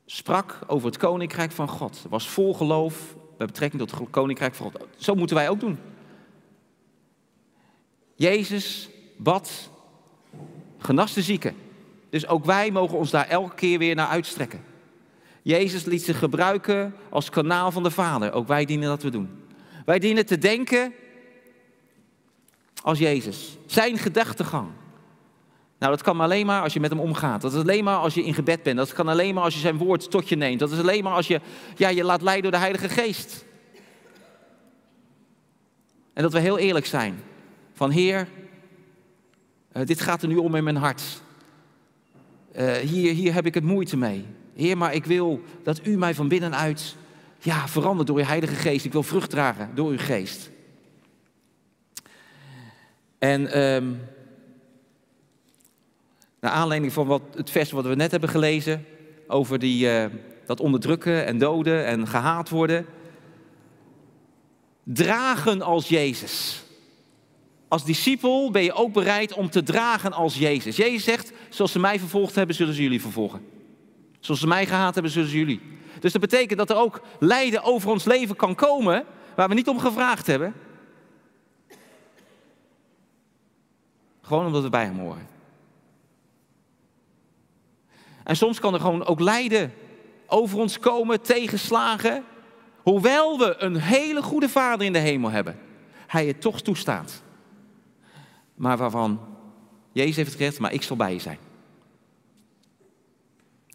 sprak 0.06 0.60
over 0.68 0.88
het 0.88 0.98
koninkrijk 0.98 1.52
van 1.52 1.68
God. 1.68 2.06
was 2.10 2.30
vol 2.30 2.54
geloof 2.54 3.16
bij 3.38 3.48
betrekking 3.48 3.82
tot 3.82 4.00
het 4.00 4.10
koninkrijk 4.10 4.56
van 4.56 4.72
God. 4.72 4.88
Zo 4.98 5.16
moeten 5.16 5.36
wij 5.36 5.50
ook 5.50 5.60
doen. 5.60 5.80
Jezus 8.16 8.89
bad, 9.17 9.69
genas 10.78 11.13
de 11.13 11.21
zieken. 11.21 11.56
Dus 12.10 12.28
ook 12.28 12.45
wij 12.45 12.71
mogen 12.71 12.97
ons 12.97 13.12
daar 13.12 13.28
elke 13.28 13.56
keer 13.56 13.78
weer 13.80 13.95
naar 13.95 14.08
uitstrekken. 14.08 14.63
Jezus 15.41 15.86
liet 15.86 16.04
zich 16.04 16.19
gebruiken 16.19 16.95
als 17.10 17.30
kanaal 17.30 17.71
van 17.71 17.84
de 17.84 17.91
Vader. 17.91 18.32
Ook 18.32 18.47
wij 18.47 18.65
dienen 18.65 18.88
dat 18.88 18.99
te 18.99 19.10
doen. 19.10 19.30
Wij 19.86 19.99
dienen 19.99 20.26
te 20.26 20.38
denken 20.38 20.93
als 22.82 22.99
Jezus. 22.99 23.58
Zijn 23.65 23.97
gedachtegang. 23.97 24.67
Nou, 25.78 25.91
dat 25.91 26.04
kan 26.04 26.21
alleen 26.21 26.45
maar 26.45 26.62
als 26.62 26.73
je 26.73 26.80
met 26.80 26.89
hem 26.89 26.99
omgaat. 26.99 27.41
Dat 27.41 27.54
is 27.54 27.60
alleen 27.60 27.84
maar 27.84 27.97
als 27.97 28.13
je 28.13 28.23
in 28.23 28.34
gebed 28.34 28.63
bent. 28.63 28.78
Dat 28.78 28.93
kan 28.93 29.08
alleen 29.08 29.34
maar 29.34 29.43
als 29.43 29.54
je 29.54 29.60
zijn 29.60 29.78
woord 29.78 30.12
tot 30.12 30.30
je 30.30 30.36
neemt. 30.36 30.60
Dat 30.60 30.71
is 30.71 30.80
alleen 30.80 31.04
maar 31.04 31.13
als 31.13 31.28
je 31.28 31.41
ja, 31.76 31.89
je 31.89 32.04
laat 32.04 32.21
leiden 32.21 32.43
door 32.43 32.60
de 32.60 32.65
Heilige 32.65 32.89
Geest. 32.89 33.45
En 36.13 36.23
dat 36.23 36.34
we 36.34 36.39
heel 36.39 36.58
eerlijk 36.58 36.86
zijn. 36.86 37.23
Van 37.73 37.89
Heer, 37.89 38.28
uh, 39.73 39.86
dit 39.86 40.01
gaat 40.01 40.21
er 40.21 40.27
nu 40.27 40.36
om 40.36 40.55
in 40.55 40.63
mijn 40.63 40.75
hart. 40.75 41.03
Uh, 42.55 42.73
hier, 42.73 43.13
hier 43.13 43.33
heb 43.33 43.45
ik 43.45 43.53
het 43.53 43.63
moeite 43.63 43.97
mee. 43.97 44.25
Heer, 44.55 44.77
maar 44.77 44.93
ik 44.93 45.05
wil 45.05 45.41
dat 45.63 45.86
u 45.86 45.97
mij 45.97 46.15
van 46.15 46.27
binnenuit 46.27 46.95
ja, 47.39 47.67
verandert 47.67 48.07
door 48.07 48.17
uw 48.17 48.23
Heilige 48.23 48.55
Geest. 48.55 48.86
Ik 48.86 48.91
wil 48.91 49.03
vrucht 49.03 49.29
dragen 49.29 49.69
door 49.75 49.89
uw 49.89 49.97
geest. 49.97 50.49
En 53.19 53.62
um, 53.62 53.99
naar 56.39 56.51
aanleiding 56.51 56.93
van 56.93 57.07
wat, 57.07 57.21
het 57.36 57.49
vers 57.49 57.71
wat 57.71 57.86
we 57.86 57.95
net 57.95 58.12
hebben 58.12 58.29
gelezen, 58.29 58.86
over 59.27 59.59
die, 59.59 59.86
uh, 59.86 60.05
dat 60.45 60.59
onderdrukken 60.59 61.25
en 61.25 61.38
doden 61.38 61.86
en 61.86 62.07
gehaat 62.07 62.49
worden. 62.49 62.86
Dragen 64.83 65.62
als 65.62 65.88
Jezus. 65.88 66.62
Als 67.73 67.86
discipel 67.86 68.51
ben 68.51 68.63
je 68.63 68.73
ook 68.73 68.93
bereid 68.93 69.33
om 69.33 69.49
te 69.49 69.63
dragen 69.63 70.13
als 70.13 70.38
Jezus. 70.38 70.75
Jezus 70.75 71.03
zegt, 71.03 71.31
zoals 71.49 71.71
ze 71.71 71.79
mij 71.79 71.99
vervolgd 71.99 72.36
hebben, 72.36 72.55
zullen 72.55 72.73
ze 72.73 72.81
jullie 72.81 73.01
vervolgen. 73.01 73.47
Zoals 74.19 74.39
ze 74.39 74.47
mij 74.47 74.65
gehaat 74.65 74.93
hebben, 74.93 75.12
zullen 75.12 75.29
ze 75.29 75.38
jullie. 75.38 75.62
Dus 75.99 76.12
dat 76.12 76.21
betekent 76.21 76.59
dat 76.59 76.69
er 76.69 76.75
ook 76.75 77.01
lijden 77.19 77.63
over 77.63 77.89
ons 77.89 78.03
leven 78.03 78.36
kan 78.36 78.55
komen 78.55 79.05
waar 79.36 79.49
we 79.49 79.53
niet 79.53 79.67
om 79.67 79.79
gevraagd 79.79 80.27
hebben. 80.27 80.53
Gewoon 84.21 84.45
omdat 84.45 84.63
we 84.63 84.69
bij 84.69 84.86
hem 84.86 84.99
horen. 84.99 85.27
En 88.23 88.36
soms 88.36 88.59
kan 88.59 88.73
er 88.73 88.79
gewoon 88.79 89.05
ook 89.05 89.19
lijden 89.19 89.73
over 90.27 90.59
ons 90.59 90.79
komen, 90.79 91.21
tegenslagen. 91.21 92.23
Hoewel 92.81 93.38
we 93.38 93.55
een 93.57 93.75
hele 93.75 94.21
goede 94.21 94.49
vader 94.49 94.86
in 94.86 94.93
de 94.93 94.99
hemel 94.99 95.29
hebben, 95.29 95.59
hij 96.07 96.25
het 96.25 96.41
toch 96.41 96.62
toestaat 96.62 97.23
maar 98.63 98.78
waarvan 98.78 99.19
Jezus 99.91 100.15
heeft 100.15 100.32
gezegd, 100.32 100.60
maar 100.60 100.73
ik 100.73 100.82
zal 100.82 100.95
bij 100.95 101.13
je 101.13 101.19
zijn. 101.19 101.38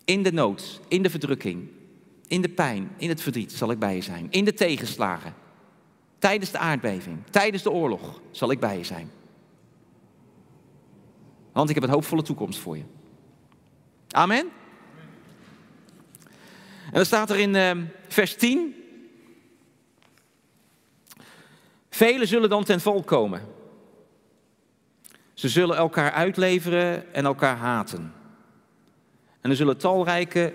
In 0.05 0.22
de 0.22 0.33
nood, 0.33 0.81
in 0.88 1.03
de 1.03 1.11
verdrukking, 1.11 1.68
in 2.27 2.40
de 2.40 2.48
pijn, 2.48 2.90
in 2.96 3.09
het 3.09 3.22
verdriet 3.22 3.53
zal 3.53 3.70
ik 3.70 3.79
bij 3.79 3.94
je 3.94 4.01
zijn. 4.01 4.27
In 4.31 4.44
de 4.44 4.55
tegenslagen, 4.55 5.35
tijdens 6.18 6.51
de 6.51 6.59
aardbeving, 6.59 7.18
tijdens 7.31 7.62
de 7.62 7.70
oorlog 7.70 8.20
zal 8.31 8.51
ik 8.51 8.61
bij 8.61 8.79
je 8.79 8.85
zijn. 8.85 9.11
Want 11.53 11.68
ik 11.68 11.74
heb 11.74 11.85
een 11.85 11.90
hoopvolle 11.90 12.22
toekomst 12.22 12.59
voor 12.59 12.77
je. 12.77 12.85
Amen. 14.11 14.48
En 16.85 16.92
dan 16.92 17.05
staat 17.05 17.31
er 17.31 17.38
in 17.38 17.55
uh, 17.55 17.70
vers 18.09 18.37
10. 18.37 18.74
Velen 21.90 22.29
zullen 22.29 22.48
dan 22.48 22.64
ten 22.64 22.81
val 22.81 23.03
komen. 23.03 23.57
Ze 25.38 25.48
zullen 25.48 25.77
elkaar 25.77 26.12
uitleveren 26.12 27.14
en 27.14 27.24
elkaar 27.24 27.57
haten. 27.57 28.12
En 29.40 29.51
er 29.51 29.57
zullen 29.57 29.79
talrijke 29.79 30.55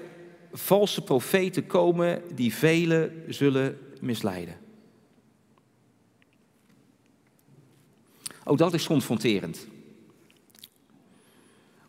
valse 0.51 1.01
profeten 1.01 1.67
komen 1.67 2.21
die 2.35 2.53
velen 2.53 3.23
zullen 3.27 3.77
misleiden. 4.01 4.57
Ook 8.43 8.57
dat 8.57 8.73
is 8.73 8.87
confronterend. 8.87 9.67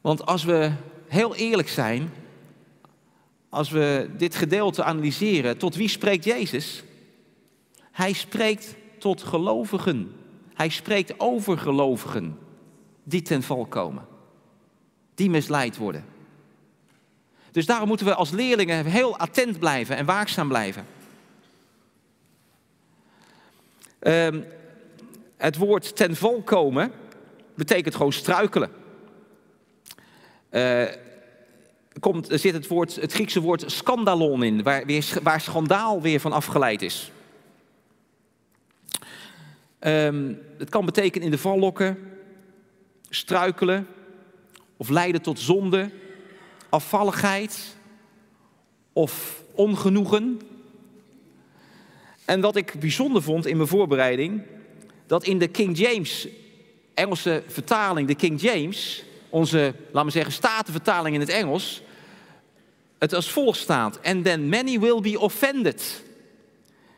Want 0.00 0.26
als 0.26 0.44
we 0.44 0.72
heel 1.07 1.35
eerlijk 1.35 1.68
zijn, 1.68 2.11
als 3.48 3.70
we 3.70 4.11
dit 4.16 4.35
gedeelte 4.35 4.85
analyseren, 4.85 5.59
tot 5.59 5.74
wie 5.74 5.88
spreekt 5.88 6.24
Jezus? 6.24 6.83
Hij 7.90 8.12
spreekt 8.12 8.76
tot 8.98 9.22
gelovigen. 9.22 10.12
Hij 10.52 10.68
spreekt 10.68 11.20
over 11.20 11.59
gelovigen 11.59 12.42
die 13.04 13.22
ten 13.22 13.42
val 13.42 13.66
komen. 13.66 14.06
Die 15.14 15.30
misleid 15.30 15.76
worden. 15.76 16.04
Dus 17.50 17.66
daarom 17.66 17.88
moeten 17.88 18.06
we 18.06 18.14
als 18.14 18.30
leerlingen 18.30 18.86
heel 18.86 19.18
attent 19.18 19.58
blijven 19.58 19.96
en 19.96 20.06
waakzaam 20.06 20.48
blijven. 20.48 20.86
Ehm, 23.98 24.40
het 25.36 25.56
woord 25.56 25.96
ten 25.96 26.16
val 26.16 26.42
komen 26.42 26.92
betekent 27.54 27.94
gewoon 27.94 28.12
struikelen. 28.12 28.70
Uh, 30.50 30.84
komt, 32.00 32.30
er 32.30 32.38
zit 32.38 32.54
het, 32.54 32.66
woord, 32.66 32.96
het 32.96 33.12
Griekse 33.12 33.40
woord 33.40 33.64
scandalon 33.66 34.42
in, 34.42 34.62
waar, 34.62 34.86
weer, 34.86 35.18
waar 35.22 35.40
schandaal 35.40 36.02
weer 36.02 36.20
van 36.20 36.32
afgeleid 36.32 36.82
is. 36.82 37.12
Um, 39.80 40.38
het 40.58 40.70
kan 40.70 40.84
betekenen 40.84 41.24
in 41.24 41.30
de 41.30 41.38
vallokken, 41.38 41.98
struikelen 43.14 43.87
of 44.77 44.88
leiden 44.88 45.22
tot 45.22 45.40
zonde, 45.40 45.90
afvalligheid 46.68 47.77
of 48.92 49.42
ongenoegen. 49.55 50.40
En 52.24 52.40
wat 52.40 52.57
ik 52.57 52.81
bijzonder 52.81 53.22
vond 53.22 53.46
in 53.46 53.57
mijn 53.57 53.68
voorbereiding, 53.68 54.42
dat 55.07 55.24
in 55.24 55.38
de 55.38 55.48
King 55.48 55.79
James, 55.79 56.29
Engelse 56.94 57.42
vertaling, 57.46 58.09
de 58.09 58.14
King 58.14 58.40
James, 58.40 59.05
onze, 59.29 59.74
laten 59.90 60.07
we 60.07 60.11
zeggen, 60.11 60.33
statenvertaling 60.33 61.14
in 61.14 61.20
het 61.20 61.29
Engels, 61.29 61.83
het 62.98 63.12
als 63.12 63.31
volgt 63.31 63.59
staat. 63.59 64.03
And 64.03 64.24
then 64.24 64.48
many 64.48 64.81
will 64.81 65.00
be 65.00 65.20
offended, 65.20 66.03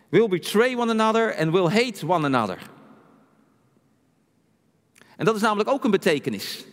will 0.09 0.29
betray 0.29 0.75
one 0.75 0.91
another 0.91 1.37
and 1.37 1.51
will 1.51 1.69
hate 1.69 2.07
one 2.07 2.25
another. 2.25 2.59
En 5.17 5.25
dat 5.25 5.35
is 5.37 5.41
namelijk 5.41 5.69
ook 5.69 5.85
een 5.85 5.91
betekenis. 5.91 6.65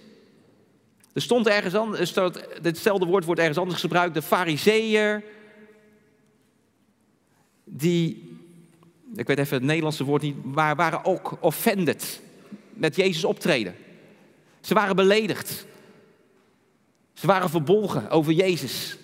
Er 1.13 1.21
stond 1.21 1.47
ergens 1.47 1.75
anders, 1.75 2.15
hetzelfde 2.61 3.05
woord 3.05 3.25
wordt 3.25 3.39
ergens 3.39 3.57
anders 3.57 3.79
gebruikt, 3.79 4.13
de 4.13 4.21
fariseeër, 4.21 5.23
die, 7.63 8.37
ik 9.15 9.27
weet 9.27 9.39
even 9.39 9.57
het 9.57 9.65
Nederlandse 9.65 10.03
woord 10.03 10.21
niet, 10.21 10.43
maar 10.43 10.75
waren 10.75 11.05
ook 11.05 11.37
offended 11.39 12.21
met 12.69 12.95
Jezus 12.95 13.23
optreden. 13.23 13.75
Ze 14.61 14.73
waren 14.73 14.95
beledigd. 14.95 15.65
Ze 17.13 17.27
waren 17.27 17.49
verbolgen 17.49 18.09
over 18.09 18.33
Jezus. 18.33 18.97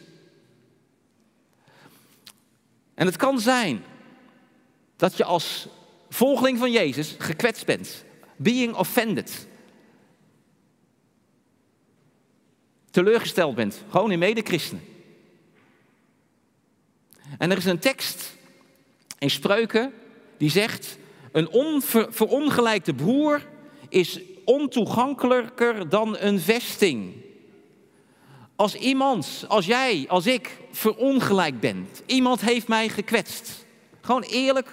En 2.94 3.06
het 3.06 3.16
kan 3.16 3.40
zijn 3.40 3.84
dat 4.96 5.18
je 5.18 5.24
als 5.24 5.68
volgeling 6.10 6.58
van 6.58 6.72
Jezus 6.72 7.16
gekwetst 7.18 7.66
bent. 7.66 8.04
Being 8.42 8.76
offended. 8.76 9.48
Teleurgesteld 12.92 13.56
bent. 13.56 13.84
Gewoon 13.90 14.12
in 14.12 14.20
medechristenen. 14.20 14.84
En 17.38 17.52
er 17.52 17.58
is 17.58 17.66
een 17.66 17.80
tekst 17.80 18.36
in 19.18 19.30
Spreuken 19.30 19.94
die 20.38 20.50
zegt: 20.50 20.98
Een 21.32 21.50
onverongelijkte 21.50 22.94
broer 22.94 23.48
is 23.90 24.20
ontoegankelijker 24.46 25.90
dan 25.90 26.18
een 26.18 26.40
vesting. 26.40 27.14
Als 28.56 28.76
iemand, 28.76 29.46
als 29.48 29.66
jij, 29.66 30.06
als 30.08 30.26
ik 30.26 30.58
verongelijkt 30.72 31.60
ben, 31.60 31.88
iemand 32.06 32.42
heeft 32.42 32.68
mij 32.68 32.90
gekwetst. 32.90 33.66
Gewoon 34.02 34.22
eerlijk, 34.22 34.68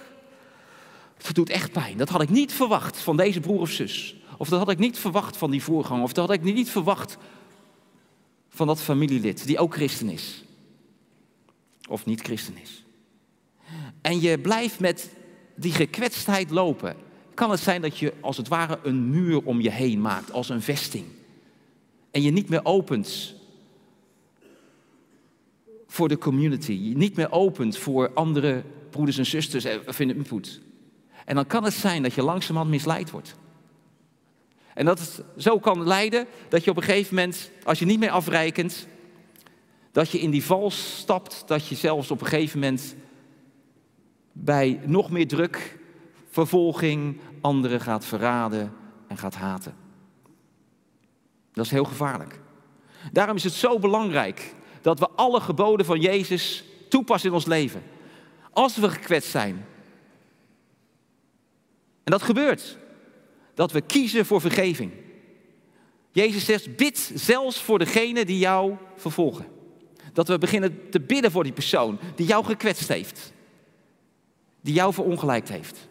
het 1.25 1.35
doet 1.35 1.49
echt 1.49 1.71
pijn. 1.71 1.97
Dat 1.97 2.09
had 2.09 2.21
ik 2.21 2.29
niet 2.29 2.53
verwacht 2.53 2.99
van 2.99 3.17
deze 3.17 3.39
broer 3.39 3.59
of 3.59 3.69
zus. 3.69 4.15
Of 4.37 4.49
dat 4.49 4.59
had 4.59 4.69
ik 4.69 4.77
niet 4.77 4.99
verwacht 4.99 5.37
van 5.37 5.51
die 5.51 5.63
voorganger. 5.63 6.03
Of 6.03 6.13
dat 6.13 6.27
had 6.27 6.37
ik 6.37 6.43
niet 6.43 6.69
verwacht 6.69 7.17
van 8.49 8.67
dat 8.67 8.81
familielid 8.81 9.45
die 9.45 9.59
ook 9.59 9.73
christen 9.73 10.09
is. 10.09 10.43
Of 11.89 12.05
niet 12.05 12.21
christen 12.21 12.57
is. 12.61 12.83
En 14.01 14.21
je 14.21 14.39
blijft 14.39 14.79
met 14.79 15.15
die 15.55 15.71
gekwetstheid 15.71 16.49
lopen. 16.49 16.95
Kan 17.33 17.51
het 17.51 17.59
zijn 17.59 17.81
dat 17.81 17.97
je 17.97 18.13
als 18.21 18.37
het 18.37 18.47
ware 18.47 18.79
een 18.83 19.09
muur 19.09 19.43
om 19.43 19.61
je 19.61 19.71
heen 19.71 20.01
maakt, 20.01 20.31
als 20.31 20.49
een 20.49 20.61
vesting. 20.61 21.05
En 22.11 22.21
je 22.21 22.31
niet 22.31 22.49
meer 22.49 22.65
opent 22.65 23.35
voor 25.87 26.07
de 26.07 26.17
community. 26.17 26.71
Je 26.71 26.97
niet 26.97 27.15
meer 27.15 27.31
opent 27.31 27.77
voor 27.77 28.13
andere 28.13 28.63
broeders 28.89 29.17
en 29.17 29.25
zusters 29.25 29.65
of 29.87 29.99
in 29.99 30.15
input. 30.15 30.61
En 31.27 31.35
dan 31.35 31.47
kan 31.47 31.63
het 31.63 31.73
zijn 31.73 32.03
dat 32.03 32.13
je 32.13 32.21
langzamerhand 32.21 32.69
misleid 32.73 33.11
wordt. 33.11 33.35
En 34.73 34.85
dat 34.85 34.99
het 34.99 35.23
zo 35.37 35.59
kan 35.59 35.83
leiden 35.83 36.27
dat 36.49 36.63
je 36.63 36.69
op 36.69 36.77
een 36.77 36.83
gegeven 36.83 37.15
moment, 37.15 37.51
als 37.63 37.79
je 37.79 37.85
niet 37.85 37.99
meer 37.99 38.09
afreikent, 38.09 38.87
dat 39.91 40.09
je 40.09 40.19
in 40.19 40.31
die 40.31 40.43
val 40.43 40.71
stapt, 40.71 41.43
dat 41.47 41.67
je 41.67 41.75
zelfs 41.75 42.11
op 42.11 42.21
een 42.21 42.27
gegeven 42.27 42.59
moment 42.59 42.95
bij 44.31 44.79
nog 44.85 45.09
meer 45.09 45.27
druk, 45.27 45.79
vervolging, 46.29 47.19
anderen 47.41 47.81
gaat 47.81 48.05
verraden 48.05 48.73
en 49.07 49.17
gaat 49.17 49.35
haten. 49.35 49.75
Dat 51.53 51.65
is 51.65 51.71
heel 51.71 51.85
gevaarlijk. 51.85 52.39
Daarom 53.11 53.35
is 53.35 53.43
het 53.43 53.53
zo 53.53 53.79
belangrijk 53.79 54.53
dat 54.81 54.99
we 54.99 55.09
alle 55.15 55.39
geboden 55.39 55.85
van 55.85 55.99
Jezus 55.99 56.63
toepassen 56.89 57.29
in 57.29 57.35
ons 57.35 57.45
leven. 57.45 57.83
Als 58.51 58.77
we 58.77 58.89
gekwetst 58.89 59.31
zijn. 59.31 59.65
En 62.07 62.13
dat 62.13 62.21
gebeurt. 62.21 62.77
Dat 63.53 63.71
we 63.71 63.81
kiezen 63.81 64.25
voor 64.25 64.41
vergeving. 64.41 64.91
Jezus 66.11 66.45
zegt, 66.45 66.75
bid 66.75 67.11
zelfs 67.15 67.61
voor 67.61 67.79
degene 67.79 68.25
die 68.25 68.37
jou 68.37 68.75
vervolgen. 68.95 69.45
Dat 70.13 70.27
we 70.27 70.37
beginnen 70.37 70.89
te 70.89 70.99
bidden 70.99 71.31
voor 71.31 71.43
die 71.43 71.53
persoon 71.53 71.99
die 72.15 72.25
jou 72.25 72.45
gekwetst 72.45 72.87
heeft. 72.87 73.33
Die 74.61 74.73
jou 74.73 74.93
verongelijkt 74.93 75.49
heeft. 75.49 75.87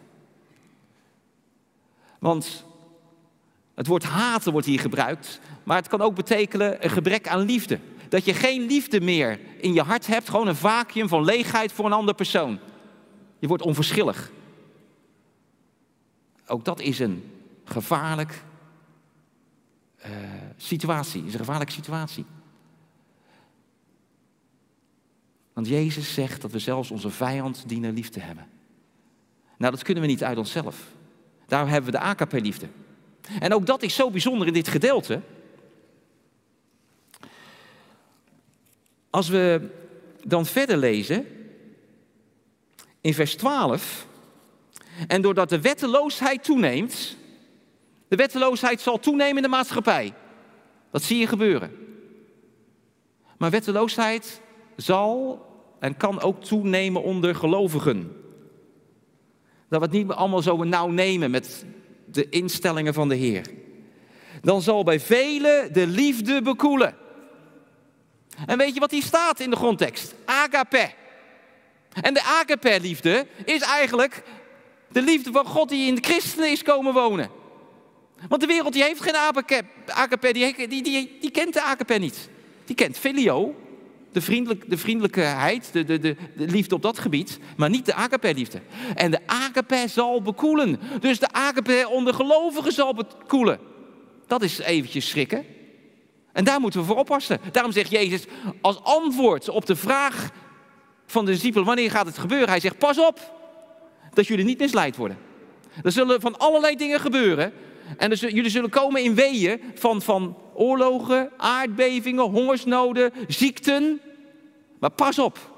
Want 2.19 2.65
het 3.75 3.87
woord 3.87 4.03
haten 4.03 4.51
wordt 4.51 4.67
hier 4.67 4.79
gebruikt, 4.79 5.39
maar 5.63 5.77
het 5.77 5.87
kan 5.87 6.01
ook 6.01 6.15
betekenen 6.15 6.83
een 6.83 6.89
gebrek 6.89 7.27
aan 7.27 7.41
liefde. 7.41 7.79
Dat 8.09 8.25
je 8.25 8.33
geen 8.33 8.65
liefde 8.65 9.01
meer 9.01 9.39
in 9.57 9.73
je 9.73 9.81
hart 9.81 10.07
hebt, 10.07 10.29
gewoon 10.29 10.47
een 10.47 10.55
vacuüm 10.55 11.07
van 11.07 11.23
leegheid 11.23 11.71
voor 11.71 11.85
een 11.85 11.93
andere 11.93 12.17
persoon. 12.17 12.59
Je 13.39 13.47
wordt 13.47 13.63
onverschillig. 13.63 14.31
Ook 16.47 16.65
dat 16.65 16.79
is 16.79 16.99
een 16.99 17.31
gevaarlijk 17.65 18.43
uh, 20.05 20.11
situatie. 20.57 21.25
Is 21.25 21.33
een 21.33 21.39
gevaarlijke 21.39 21.73
situatie. 21.73 22.25
Want 25.53 25.67
Jezus 25.67 26.13
zegt 26.13 26.41
dat 26.41 26.51
we 26.51 26.59
zelfs 26.59 26.91
onze 26.91 27.09
vijand 27.09 27.63
dienen 27.67 27.93
lief 27.93 28.09
te 28.09 28.19
hebben. 28.19 28.47
Nou, 29.57 29.71
dat 29.71 29.83
kunnen 29.83 30.03
we 30.03 30.09
niet 30.09 30.23
uit 30.23 30.37
onszelf. 30.37 30.91
Daar 31.47 31.69
hebben 31.69 31.91
we 31.91 31.97
de 31.97 32.03
AKP-liefde. 32.03 32.67
En 33.39 33.53
ook 33.53 33.65
dat 33.65 33.83
is 33.83 33.95
zo 33.95 34.09
bijzonder 34.09 34.47
in 34.47 34.53
dit 34.53 34.67
gedeelte. 34.67 35.21
Als 39.09 39.29
we 39.29 39.69
dan 40.25 40.45
verder 40.45 40.77
lezen, 40.77 41.25
in 43.01 43.13
vers 43.13 43.35
12, 43.35 44.06
en 45.07 45.21
doordat 45.21 45.49
de 45.49 45.61
wetteloosheid 45.61 46.43
toeneemt, 46.43 47.15
de 48.07 48.15
wetteloosheid 48.15 48.81
zal 48.81 48.99
toenemen 48.99 49.35
in 49.35 49.41
de 49.41 49.47
maatschappij. 49.47 50.13
Dat 50.91 51.03
zie 51.03 51.17
je 51.17 51.27
gebeuren. 51.27 51.71
Maar 53.37 53.49
wetteloosheid 53.49 54.41
zal 54.75 55.45
en 55.79 55.97
kan 55.97 56.21
ook 56.21 56.43
toenemen 56.43 57.03
onder 57.03 57.35
gelovigen. 57.35 58.15
Dat 59.69 59.79
we 59.79 59.85
het 59.85 59.91
niet 59.91 60.11
allemaal 60.11 60.41
zo 60.41 60.63
nauw 60.63 60.87
nemen 60.87 61.31
met 61.31 61.65
de 62.05 62.29
instellingen 62.29 62.93
van 62.93 63.09
de 63.09 63.15
Heer. 63.15 63.45
Dan 64.41 64.61
zal 64.61 64.83
bij 64.83 64.99
velen 64.99 65.73
de 65.73 65.87
liefde 65.87 66.41
bekoelen. 66.41 66.95
En 68.45 68.57
weet 68.57 68.73
je 68.73 68.79
wat 68.79 68.91
hier 68.91 69.03
staat 69.03 69.39
in 69.39 69.49
de 69.49 69.55
grondtekst? 69.55 70.15
Agape. 70.25 70.89
En 72.01 72.13
de 72.13 72.21
agape-liefde 72.21 73.27
is 73.45 73.61
eigenlijk 73.61 74.23
de 74.91 75.01
liefde 75.01 75.31
van 75.31 75.45
God 75.45 75.69
die 75.69 75.87
in 75.87 75.95
de 75.95 76.03
christenen 76.03 76.51
is 76.51 76.63
komen 76.63 76.93
wonen. 76.93 77.29
Want 78.27 78.41
de 78.41 78.47
wereld 78.47 78.73
die 78.73 78.83
heeft 78.83 79.01
geen 79.01 79.15
agape, 79.85 80.33
die, 80.33 80.67
die, 80.67 80.83
die, 80.83 81.17
die 81.21 81.31
kent 81.31 81.53
de 81.53 81.61
agape 81.61 81.93
niet. 81.93 82.29
Die 82.65 82.75
kent 82.75 82.97
filio, 82.97 83.55
de, 84.11 84.21
vriendelijk, 84.21 84.69
de 84.69 84.77
vriendelijkheid, 84.77 85.69
de, 85.73 85.83
de, 85.83 85.99
de, 85.99 86.15
de, 86.37 86.47
liefde 86.47 86.75
op 86.75 86.81
dat 86.81 86.99
gebied, 86.99 87.39
maar 87.57 87.69
niet 87.69 87.85
de 87.85 87.93
agape-liefde. 87.93 88.61
En 88.95 89.11
de 89.11 89.19
agape 89.25 89.85
zal 89.87 90.21
bekoelen. 90.21 90.79
Dus 90.99 91.19
de 91.19 91.31
agape 91.31 91.87
onder 91.89 92.13
gelovigen 92.13 92.71
zal 92.71 92.93
bekoelen. 92.93 93.59
Dat 94.27 94.41
is 94.41 94.59
eventjes 94.59 95.09
schrikken. 95.09 95.45
En 96.33 96.43
daar 96.43 96.59
moeten 96.59 96.79
we 96.79 96.85
voor 96.85 96.97
oppassen. 96.97 97.39
Daarom 97.51 97.71
zegt 97.71 97.91
Jezus 97.91 98.25
als 98.61 98.83
antwoord 98.83 99.49
op 99.49 99.65
de 99.65 99.75
vraag 99.75 100.29
van 101.05 101.25
de 101.25 101.31
discipelen, 101.31 101.65
wanneer 101.65 101.91
gaat 101.91 102.05
het 102.05 102.17
gebeuren? 102.17 102.49
Hij 102.49 102.59
zegt, 102.59 102.77
pas 102.77 102.99
op 102.99 103.36
dat 104.17 104.27
jullie 104.27 104.45
niet 104.45 104.59
misleid 104.59 104.95
worden. 104.95 105.17
Er 105.83 105.91
zullen 105.91 106.21
van 106.21 106.37
allerlei 106.37 106.75
dingen 106.75 106.99
gebeuren. 106.99 107.53
En 107.97 108.09
dus, 108.09 108.19
jullie 108.19 108.49
zullen 108.49 108.69
komen 108.69 109.03
in 109.03 109.15
weeën 109.15 109.61
van, 109.73 110.01
van 110.01 110.37
oorlogen, 110.53 111.31
aardbevingen, 111.37 112.23
hongersnoden, 112.23 113.11
ziekten. 113.27 114.01
Maar 114.79 114.89
pas 114.89 115.19
op. 115.19 115.55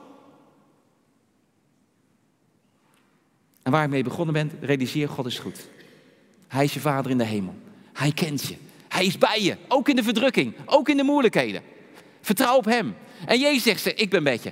En 3.64 3.72
waar 3.72 3.84
ik 3.84 3.90
mee 3.90 4.04
begonnen 4.04 4.34
ben, 4.34 4.52
realiseer 4.62 5.10
God 5.10 5.26
is 5.26 5.40
goed. 5.40 5.68
Hij 6.48 6.64
is 6.64 6.74
je 6.74 6.80
vader 6.80 7.12
in 7.12 7.18
de 7.18 7.24
hemel. 7.24 7.56
Hij 7.94 8.12
kent 8.12 8.48
je. 8.48 8.56
Hij 8.88 9.06
is 9.06 9.18
bij 9.18 9.42
je. 9.42 9.58
Ook 9.68 9.90
in 9.90 9.96
de 9.96 10.04
verdrukking. 10.04 10.54
Ook 10.66 10.90
in 10.90 10.98
de 10.98 11.04
moeilijkheden. 11.04 11.62
Vertrouw 12.22 12.56
op 12.58 12.66
hem. 12.66 12.96
En 13.26 13.40
Jezus 13.40 13.64
zegt 13.64 13.82
ze, 13.82 13.94
ik 13.94 14.10
ben 14.10 14.24
met 14.24 14.44
je. 14.44 14.52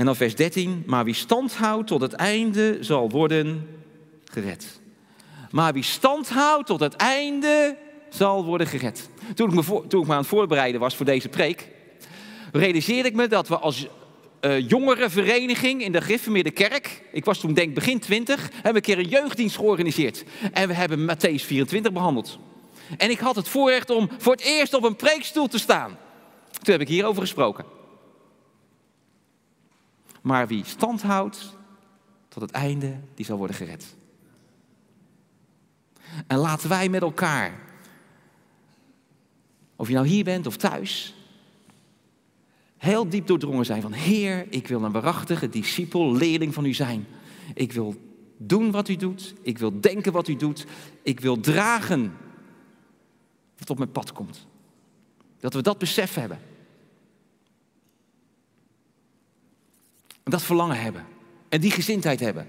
En 0.00 0.06
dan 0.06 0.16
vers 0.16 0.34
13, 0.34 0.82
maar 0.86 1.04
wie 1.04 1.14
stand 1.14 1.54
houdt 1.54 1.86
tot 1.86 2.00
het 2.00 2.12
einde 2.12 2.76
zal 2.80 3.10
worden 3.10 3.66
gered. 4.24 4.80
Maar 5.50 5.72
wie 5.72 5.82
stand 5.82 6.28
houdt 6.28 6.66
tot 6.66 6.80
het 6.80 6.94
einde 6.94 7.76
zal 8.08 8.44
worden 8.44 8.66
gered. 8.66 9.08
Toen 9.34 9.48
ik 9.48 9.54
me, 9.54 9.82
toen 9.88 10.00
ik 10.00 10.06
me 10.06 10.12
aan 10.12 10.18
het 10.18 10.28
voorbereiden 10.28 10.80
was 10.80 10.96
voor 10.96 11.06
deze 11.06 11.28
preek, 11.28 11.68
realiseerde 12.52 13.08
ik 13.08 13.14
me 13.14 13.26
dat 13.26 13.48
we 13.48 13.58
als 13.58 13.86
uh, 14.40 14.68
jongerenvereniging 14.68 15.82
in 15.82 15.92
de 15.92 16.00
gereformeerde 16.00 16.50
kerk, 16.50 17.02
ik 17.12 17.24
was 17.24 17.38
toen 17.38 17.54
denk 17.54 17.74
begin 17.74 17.98
20, 17.98 18.40
hebben 18.52 18.62
we 18.62 18.76
een 18.76 18.80
keer 18.80 18.98
een 18.98 19.20
jeugddienst 19.22 19.56
georganiseerd. 19.56 20.24
En 20.52 20.68
we 20.68 20.74
hebben 20.74 21.10
Matthäus 21.10 21.44
24 21.44 21.92
behandeld. 21.92 22.38
En 22.96 23.10
ik 23.10 23.18
had 23.18 23.36
het 23.36 23.48
voorrecht 23.48 23.90
om 23.90 24.10
voor 24.18 24.32
het 24.32 24.42
eerst 24.42 24.74
op 24.74 24.84
een 24.84 24.96
preekstoel 24.96 25.48
te 25.48 25.58
staan. 25.58 25.98
Toen 26.62 26.72
heb 26.72 26.80
ik 26.80 26.88
hierover 26.88 27.22
gesproken. 27.22 27.78
Maar 30.20 30.46
wie 30.46 30.64
stand 30.64 31.02
houdt 31.02 31.56
tot 32.28 32.42
het 32.42 32.50
einde, 32.50 32.96
die 33.14 33.24
zal 33.24 33.36
worden 33.36 33.56
gered. 33.56 33.96
En 36.26 36.38
laten 36.38 36.68
wij 36.68 36.88
met 36.88 37.02
elkaar, 37.02 37.60
of 39.76 39.88
je 39.88 39.94
nou 39.94 40.06
hier 40.06 40.24
bent 40.24 40.46
of 40.46 40.56
thuis, 40.56 41.14
heel 42.76 43.08
diep 43.08 43.26
doordrongen 43.26 43.64
zijn 43.64 43.82
van 43.82 43.92
Heer, 43.92 44.46
ik 44.50 44.66
wil 44.66 44.84
een 44.84 44.92
waarachtige 44.92 45.48
discipel, 45.48 46.12
leerling 46.12 46.54
van 46.54 46.64
u 46.64 46.74
zijn. 46.74 47.06
Ik 47.54 47.72
wil 47.72 47.94
doen 48.36 48.70
wat 48.70 48.88
u 48.88 48.96
doet, 48.96 49.34
ik 49.42 49.58
wil 49.58 49.80
denken 49.80 50.12
wat 50.12 50.28
u 50.28 50.36
doet, 50.36 50.66
ik 51.02 51.20
wil 51.20 51.40
dragen 51.40 52.12
wat 53.58 53.70
op 53.70 53.78
mijn 53.78 53.92
pad 53.92 54.12
komt. 54.12 54.46
Dat 55.38 55.54
we 55.54 55.62
dat 55.62 55.78
besef 55.78 56.14
hebben. 56.14 56.38
Dat 60.24 60.42
verlangen 60.42 60.80
hebben. 60.80 61.06
En 61.48 61.60
die 61.60 61.70
gezindheid 61.70 62.20
hebben. 62.20 62.46